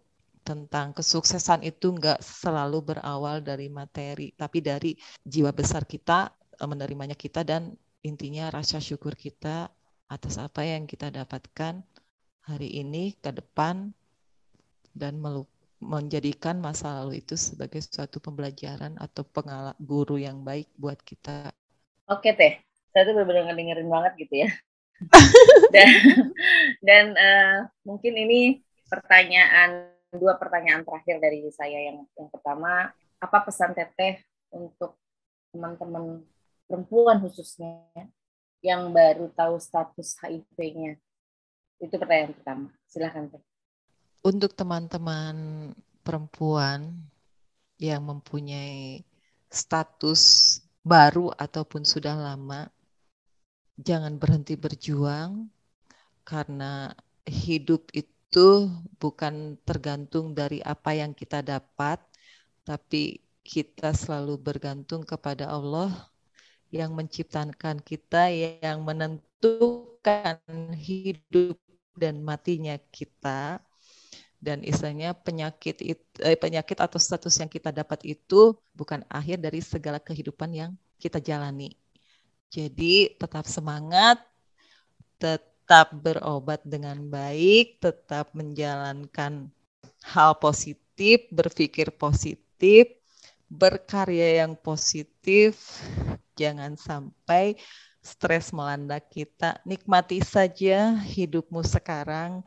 tentang 0.47 0.95
kesuksesan 0.95 1.67
itu 1.67 1.91
enggak 1.91 2.23
selalu 2.23 2.95
berawal 2.95 3.43
dari 3.43 3.67
materi, 3.67 4.31
tapi 4.39 4.63
dari 4.63 4.95
jiwa 5.27 5.51
besar 5.51 5.83
kita, 5.83 6.31
eh, 6.31 6.69
menerimanya 6.71 7.19
kita 7.19 7.43
dan 7.43 7.75
intinya 8.07 8.55
rasa 8.55 8.79
syukur 8.79 9.19
kita 9.19 9.67
atas 10.07 10.39
apa 10.39 10.63
yang 10.63 10.87
kita 10.87 11.11
dapatkan 11.11 11.83
hari 12.47 12.79
ini 12.79 13.19
ke 13.19 13.35
depan 13.35 13.91
dan 14.95 15.19
melupakan 15.19 15.57
menjadikan 15.77 16.57
masa 16.57 17.05
lalu 17.05 17.21
itu 17.21 17.37
sebagai 17.37 17.85
suatu 17.85 18.17
pembelajaran 18.17 18.97
atau 18.97 19.23
pengalat 19.29 19.77
guru 19.77 20.17
yang 20.17 20.41
baik 20.41 20.73
buat 20.81 20.97
kita. 21.05 21.53
Oke 22.09 22.33
teh, 22.33 22.57
saya 22.95 23.03
tuh 23.05 23.13
benar-benar 23.13 23.53
dengerin 23.53 23.91
banget 23.91 24.13
gitu 24.25 24.35
ya. 24.47 24.51
dan 25.75 25.89
dan 26.81 27.05
uh, 27.13 27.57
mungkin 27.85 28.17
ini 28.17 28.65
pertanyaan 28.89 29.93
dua 30.15 30.39
pertanyaan 30.39 30.87
terakhir 30.87 31.19
dari 31.19 31.43
saya 31.51 31.91
yang 31.93 32.07
yang 32.15 32.29
pertama 32.31 32.95
apa 33.19 33.39
pesan 33.43 33.75
teteh 33.75 34.23
untuk 34.55 34.95
teman-teman 35.51 36.23
perempuan 36.69 37.19
khususnya 37.23 37.83
yang 38.61 38.91
baru 38.91 39.31
tahu 39.35 39.57
status 39.63 40.19
HIV-nya 40.21 40.99
itu 41.81 41.95
pertanyaan 42.01 42.33
pertama. 42.33 42.69
Silahkan 42.89 43.25
teh. 43.29 43.43
Untuk 44.25 44.57
teman-teman 44.57 45.37
perempuan 46.03 46.97
yang 47.77 48.03
mempunyai 48.03 49.05
status 49.53 50.57
baru 50.83 51.31
ataupun 51.37 51.85
sudah 51.87 52.17
lama, 52.17 52.67
jangan 53.79 54.17
berhenti 54.17 54.57
berjuang 54.57 55.47
karena 56.27 56.91
hidup 57.29 57.87
itu 57.95 58.16
bukan 59.01 59.57
tergantung 59.65 60.37
dari 60.37 60.61
apa 60.61 60.93
yang 60.93 61.17
kita 61.17 61.41
dapat, 61.41 62.03
tapi 62.67 63.23
kita 63.47 63.95
selalu 63.95 64.37
bergantung 64.37 65.07
kepada 65.07 65.47
Allah 65.49 65.93
yang 66.75 66.93
menciptakan 66.93 67.79
kita, 67.81 68.29
yang 68.61 68.83
menentukan 68.83 70.43
hidup 70.75 71.57
dan 71.97 72.21
matinya 72.21 72.77
kita 72.93 73.63
dan 74.37 74.61
istilahnya 74.61 75.17
penyakit 75.17 75.81
eh, 76.21 76.37
penyakit 76.37 76.77
atau 76.77 77.01
status 77.01 77.41
yang 77.41 77.49
kita 77.49 77.73
dapat 77.73 78.05
itu 78.05 78.53
bukan 78.77 79.01
akhir 79.09 79.41
dari 79.41 79.65
segala 79.65 79.97
kehidupan 79.97 80.53
yang 80.53 80.71
kita 81.01 81.19
jalani. 81.19 81.73
Jadi 82.53 83.17
tetap 83.17 83.49
semangat, 83.49 84.21
tetap 85.17 85.56
berobat 85.91 86.63
dengan 86.63 87.03
baik, 87.11 87.83
tetap 87.83 88.31
menjalankan 88.33 89.51
hal 90.07 90.39
positif, 90.39 91.27
berpikir 91.35 91.91
positif, 91.95 92.87
berkarya 93.51 94.47
yang 94.47 94.55
positif. 94.55 95.83
Jangan 96.39 96.79
sampai 96.79 97.59
stres 97.99 98.55
melanda 98.55 99.03
kita. 99.03 99.59
Nikmati 99.67 100.23
saja 100.23 100.95
hidupmu 100.95 101.67
sekarang 101.67 102.47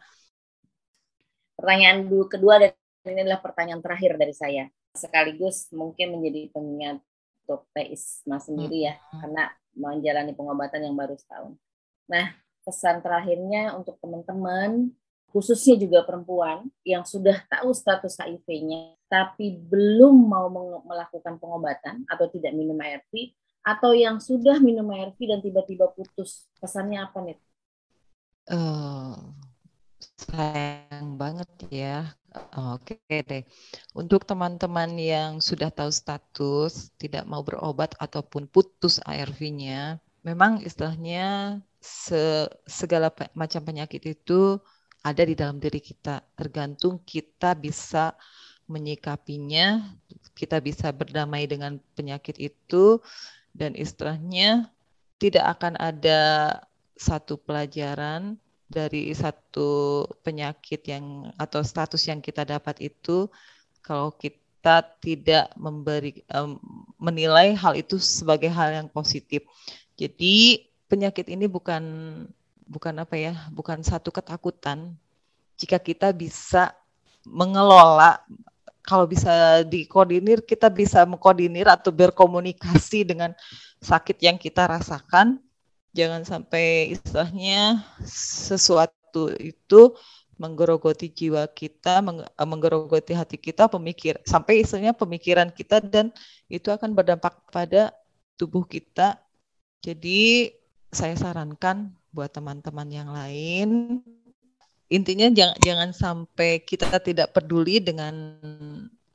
Pertanyaan 1.60 2.08
kedua 2.08 2.56
dan 2.56 2.72
ini 3.04 3.28
adalah 3.28 3.44
pertanyaan 3.44 3.84
terakhir 3.84 4.16
dari 4.16 4.32
saya. 4.32 4.72
Sekaligus 4.96 5.68
mungkin 5.76 6.16
menjadi 6.16 6.48
pengingat 6.56 7.04
untuk 7.44 7.68
Teh 7.76 7.92
Isma 7.92 8.40
sendiri 8.40 8.88
ya, 8.88 8.96
hmm. 8.96 9.20
karena 9.20 9.44
menjalani 9.76 10.32
pengobatan 10.40 10.88
yang 10.88 10.96
baru 10.96 11.20
setahun. 11.20 11.60
Nah, 12.08 12.32
pesan 12.70 13.02
terakhirnya 13.02 13.74
untuk 13.74 13.98
teman-teman, 13.98 14.94
khususnya 15.34 15.74
juga 15.82 16.06
perempuan 16.06 16.70
yang 16.86 17.02
sudah 17.02 17.42
tahu 17.50 17.74
status 17.74 18.22
HIV-nya, 18.22 18.94
tapi 19.10 19.58
belum 19.58 20.14
mau 20.14 20.46
melakukan 20.86 21.42
pengobatan 21.42 22.06
atau 22.06 22.30
tidak 22.30 22.54
minum 22.54 22.78
ARV, 22.78 23.34
atau 23.66 23.98
yang 23.98 24.22
sudah 24.22 24.62
minum 24.62 24.86
ARV 24.86 25.18
dan 25.18 25.42
tiba-tiba 25.42 25.90
putus, 25.90 26.46
pesannya 26.62 27.10
apa 27.10 27.18
nih? 27.26 27.38
Uh, 28.50 29.18
Sayang 30.20 31.16
banget 31.20 31.50
ya. 31.72 32.12
Oke 32.56 33.00
deh. 33.08 33.44
Untuk 33.96 34.24
teman-teman 34.24 34.96
yang 34.96 35.32
sudah 35.40 35.72
tahu 35.74 35.92
status, 35.92 36.94
tidak 37.02 37.26
mau 37.26 37.42
berobat 37.42 37.96
ataupun 37.98 38.48
putus 38.48 39.02
ARV-nya, 39.04 39.98
memang 40.24 40.64
istilahnya 40.64 41.60
se 41.80 42.48
segala 42.68 43.08
pe 43.08 43.32
macam 43.32 43.64
penyakit 43.64 44.04
itu 44.20 44.60
ada 45.00 45.24
di 45.24 45.36
dalam 45.36 45.58
diri 45.58 45.80
kita. 45.80 46.20
Tergantung 46.36 47.00
kita 47.08 47.56
bisa 47.56 48.16
menyikapinya, 48.70 49.96
kita 50.38 50.62
bisa 50.62 50.94
berdamai 50.94 51.50
dengan 51.50 51.82
penyakit 51.98 52.38
itu, 52.38 53.02
dan 53.56 53.74
istilahnya 53.74 54.70
tidak 55.18 55.58
akan 55.58 55.74
ada 55.80 56.20
satu 57.00 57.40
pelajaran 57.40 58.38
dari 58.70 59.10
satu 59.18 60.06
penyakit 60.22 60.86
yang 60.86 61.34
atau 61.42 61.66
status 61.66 62.06
yang 62.06 62.22
kita 62.22 62.46
dapat 62.46 62.78
itu 62.86 63.26
kalau 63.82 64.14
kita 64.14 64.86
tidak 65.02 65.50
memberi 65.58 66.22
um, 66.30 66.62
menilai 67.02 67.58
hal 67.58 67.74
itu 67.74 67.98
sebagai 67.98 68.54
hal 68.54 68.70
yang 68.70 68.88
positif. 68.92 69.42
Jadi 70.00 70.64
penyakit 70.88 71.28
ini 71.28 71.52
bukan 71.52 71.84
bukan 72.64 72.96
apa 73.04 73.20
ya, 73.20 73.36
bukan 73.52 73.84
satu 73.84 74.16
ketakutan. 74.16 74.96
Jika 75.60 75.76
kita 75.76 76.16
bisa 76.16 76.72
mengelola 77.28 78.24
kalau 78.80 79.04
bisa 79.06 79.62
dikoordinir 79.68 80.42
kita 80.48 80.72
bisa 80.72 81.04
mengkoordinir 81.04 81.68
atau 81.68 81.92
berkomunikasi 81.92 83.04
dengan 83.04 83.36
sakit 83.84 84.18
yang 84.24 84.40
kita 84.40 84.66
rasakan 84.66 85.44
jangan 85.94 86.24
sampai 86.26 86.96
istilahnya 86.96 87.84
sesuatu 88.08 89.34
itu 89.38 89.94
menggerogoti 90.40 91.12
jiwa 91.12 91.44
kita, 91.52 92.00
eh, 92.00 92.48
menggerogoti 92.48 93.12
hati 93.12 93.36
kita, 93.36 93.68
pemikir 93.68 94.24
sampai 94.24 94.64
istilahnya 94.64 94.96
pemikiran 94.96 95.52
kita 95.52 95.84
dan 95.84 96.16
itu 96.48 96.72
akan 96.72 96.96
berdampak 96.96 97.36
pada 97.52 97.92
tubuh 98.40 98.64
kita. 98.64 99.20
Jadi 99.80 100.52
saya 100.92 101.16
sarankan 101.16 101.94
buat 102.12 102.34
teman-teman 102.34 102.90
yang 102.90 103.10
lain 103.14 104.02
intinya 104.90 105.30
jangan 105.30 105.58
jangan 105.62 105.90
sampai 105.94 106.66
kita 106.66 106.98
tidak 106.98 107.30
peduli 107.30 107.78
dengan 107.78 108.42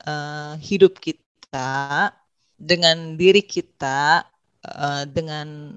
uh, 0.07 0.55
hidup 0.63 0.97
kita, 1.03 2.15
dengan 2.55 3.19
diri 3.19 3.43
kita, 3.43 4.23
uh, 4.63 5.03
dengan 5.03 5.75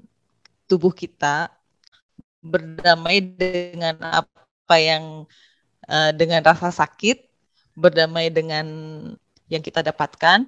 tubuh 0.71 0.95
kita, 0.95 1.51
berdamai 2.39 3.19
dengan 3.19 3.99
apa 3.99 4.75
yang 4.79 5.27
uh, 5.91 6.11
dengan 6.15 6.47
rasa 6.47 6.71
sakit, 6.71 7.27
berdamai 7.75 8.31
dengan 8.31 8.65
yang 9.51 9.59
kita 9.59 9.83
dapatkan. 9.83 10.47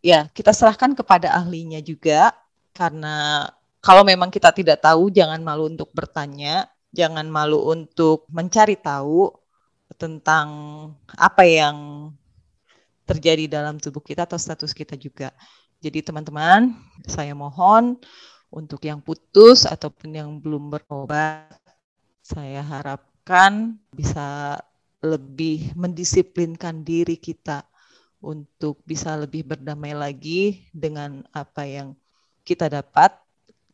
Ya, 0.00 0.28
kita 0.32 0.52
serahkan 0.52 0.96
kepada 0.96 1.32
ahlinya 1.32 1.80
juga 1.80 2.32
karena 2.72 3.48
kalau 3.80 4.04
memang 4.04 4.28
kita 4.28 4.52
tidak 4.52 4.84
tahu 4.84 5.08
jangan 5.12 5.40
malu 5.40 5.68
untuk 5.72 5.88
bertanya 5.92 6.68
jangan 6.90 7.26
malu 7.30 7.70
untuk 7.70 8.26
mencari 8.30 8.74
tahu 8.78 9.30
tentang 9.98 10.48
apa 11.14 11.42
yang 11.46 11.76
terjadi 13.06 13.50
dalam 13.50 13.82
tubuh 13.82 14.02
kita 14.02 14.22
atau 14.22 14.38
status 14.38 14.70
kita 14.70 14.94
juga. 14.94 15.34
Jadi 15.82 16.04
teman-teman, 16.04 16.76
saya 17.10 17.34
mohon 17.34 17.98
untuk 18.52 18.82
yang 18.86 19.02
putus 19.02 19.66
ataupun 19.66 20.14
yang 20.14 20.30
belum 20.38 20.70
berobat, 20.70 21.50
saya 22.22 22.62
harapkan 22.62 23.74
bisa 23.90 24.60
lebih 25.00 25.72
mendisiplinkan 25.74 26.84
diri 26.84 27.16
kita 27.16 27.64
untuk 28.20 28.84
bisa 28.84 29.16
lebih 29.16 29.48
berdamai 29.48 29.96
lagi 29.96 30.68
dengan 30.70 31.24
apa 31.32 31.64
yang 31.64 31.96
kita 32.44 32.68
dapat 32.68 33.16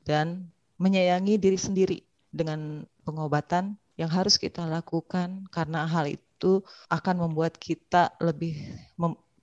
dan 0.06 0.46
menyayangi 0.78 1.34
diri 1.36 1.58
sendiri 1.58 1.98
dengan 2.30 2.86
pengobatan 3.02 3.74
yang 3.98 4.08
harus 4.08 4.38
kita 4.38 4.62
lakukan 4.62 5.50
karena 5.50 5.82
hal 5.88 6.06
itu 6.06 6.62
akan 6.86 7.26
membuat 7.26 7.58
kita 7.58 8.14
lebih 8.22 8.54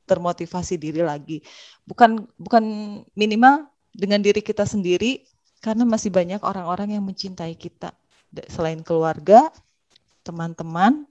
termotivasi 0.07 0.79
diri 0.79 1.03
lagi. 1.03 1.43
Bukan 1.83 2.23
bukan 2.39 2.63
minimal 3.17 3.67
dengan 3.91 4.23
diri 4.23 4.39
kita 4.39 4.63
sendiri 4.63 5.27
karena 5.59 5.83
masih 5.83 6.13
banyak 6.13 6.39
orang-orang 6.39 6.95
yang 6.95 7.03
mencintai 7.03 7.59
kita 7.59 7.91
selain 8.47 8.81
keluarga, 8.81 9.51
teman-teman. 10.23 11.05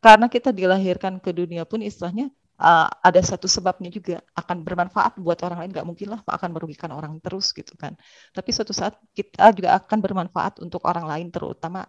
Karena 0.00 0.32
kita 0.32 0.48
dilahirkan 0.48 1.20
ke 1.20 1.28
dunia 1.28 1.68
pun 1.68 1.84
istilahnya 1.84 2.32
uh, 2.60 2.86
ada 3.00 3.20
satu 3.24 3.48
sebabnya 3.48 3.88
juga 3.88 4.20
akan 4.36 4.60
bermanfaat 4.60 5.16
buat 5.16 5.40
orang 5.40 5.64
lain 5.64 5.70
nggak 5.72 5.88
mungkin 5.88 6.08
lah 6.12 6.20
akan 6.28 6.50
merugikan 6.52 6.92
orang 6.92 7.16
terus 7.24 7.50
gitu 7.56 7.72
kan. 7.80 7.96
Tapi 8.36 8.50
suatu 8.52 8.76
saat 8.76 9.00
kita 9.16 9.50
juga 9.56 9.80
akan 9.80 9.98
bermanfaat 9.98 10.60
untuk 10.60 10.84
orang 10.84 11.08
lain 11.08 11.28
terutama 11.32 11.88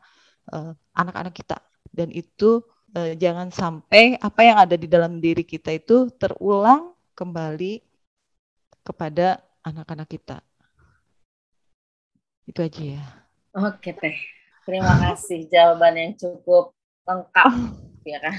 eh, 0.50 0.72
anak-anak 0.96 1.36
kita. 1.36 1.60
Dan 1.92 2.08
itu 2.16 2.64
uh, 2.96 3.14
jangan 3.20 3.52
sampai 3.52 4.16
apa 4.16 4.42
yang 4.48 4.58
ada 4.64 4.80
di 4.80 4.88
dalam 4.88 5.20
diri 5.20 5.44
kita 5.44 5.76
itu 5.76 6.08
terulang 6.16 6.96
kembali 7.12 7.84
kepada 8.80 9.44
anak-anak 9.60 10.08
kita. 10.08 10.40
Itu 12.48 12.64
aja 12.64 12.84
ya. 12.96 13.04
Oke 13.60 13.92
teh. 13.92 14.16
Terima 14.64 14.96
kasih. 15.04 15.52
Jawaban 15.52 16.00
yang 16.00 16.14
cukup 16.16 16.72
lengkap 17.04 17.52
ya 18.04 18.20
kan? 18.22 18.36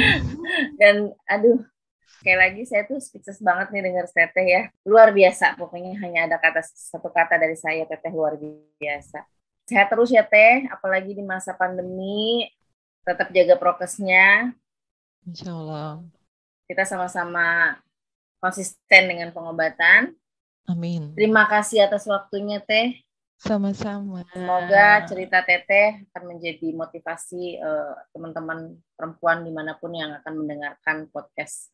Dan 0.80 1.16
aduh 1.28 1.64
kayak 2.24 2.38
lagi 2.42 2.62
saya 2.66 2.82
tuh 2.88 2.98
speechless 2.98 3.38
banget 3.44 3.70
nih 3.72 3.82
dengar 3.90 4.06
teteh 4.10 4.46
ya. 4.46 4.62
Luar 4.84 5.12
biasa 5.12 5.56
pokoknya 5.56 5.98
hanya 6.02 6.30
ada 6.30 6.36
kata 6.40 6.64
satu 6.64 7.12
kata 7.12 7.40
dari 7.40 7.56
saya 7.56 7.84
teteh 7.88 8.12
luar 8.12 8.36
biasa. 8.80 9.24
Sehat 9.66 9.90
terus 9.90 10.10
ya 10.14 10.22
teh 10.26 10.66
apalagi 10.68 11.16
di 11.16 11.24
masa 11.24 11.54
pandemi. 11.54 12.46
Tetap 13.06 13.30
jaga 13.30 13.54
prokesnya. 13.54 14.50
Insya 15.22 15.54
Allah 15.54 16.02
kita 16.66 16.82
sama-sama 16.82 17.78
konsisten 18.42 19.02
dengan 19.06 19.30
pengobatan. 19.30 20.12
Amin. 20.66 21.14
Terima 21.14 21.46
kasih 21.46 21.86
atas 21.86 22.10
waktunya 22.10 22.58
Teh. 22.58 23.05
Sama-sama. 23.36 24.24
Semoga 24.32 25.04
cerita 25.04 25.44
Teteh 25.44 26.08
akan 26.08 26.24
menjadi 26.36 26.72
motivasi 26.72 27.60
uh, 27.60 27.92
teman-teman 28.16 28.80
perempuan 28.96 29.44
di 29.44 29.52
mana 29.52 29.76
pun 29.76 29.92
yang 29.92 30.16
akan 30.24 30.40
mendengarkan 30.40 31.12
podcast. 31.12 31.68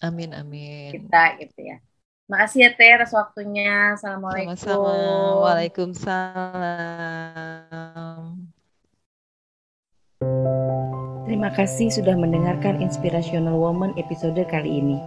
Amin, 0.00 0.32
amin. 0.32 0.94
Kita 0.94 1.36
gitu 1.42 1.66
ya. 1.66 1.82
Makasih 2.30 2.62
ya 2.62 2.70
Teh 2.78 2.94
atas 2.94 3.10
waktunya. 3.10 3.98
Assalamualaikum. 3.98 4.54
Sama-sama. 4.54 5.50
Waalaikumsalam. 5.50 8.22
Terima 11.26 11.50
kasih 11.50 11.90
sudah 11.90 12.14
mendengarkan 12.14 12.78
Inspirational 12.78 13.58
Woman 13.58 13.98
episode 13.98 14.38
kali 14.46 14.78
ini. 14.78 15.02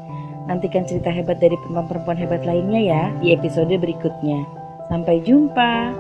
Nantikan 0.52 0.84
cerita 0.84 1.08
hebat 1.08 1.40
dari 1.40 1.56
perempuan-perempuan 1.64 2.20
hebat 2.20 2.44
lainnya 2.44 2.84
ya 2.84 3.08
di 3.24 3.32
episode 3.32 3.72
berikutnya. 3.72 4.63
Sampai 4.90 5.24
jumpa. 5.24 5.94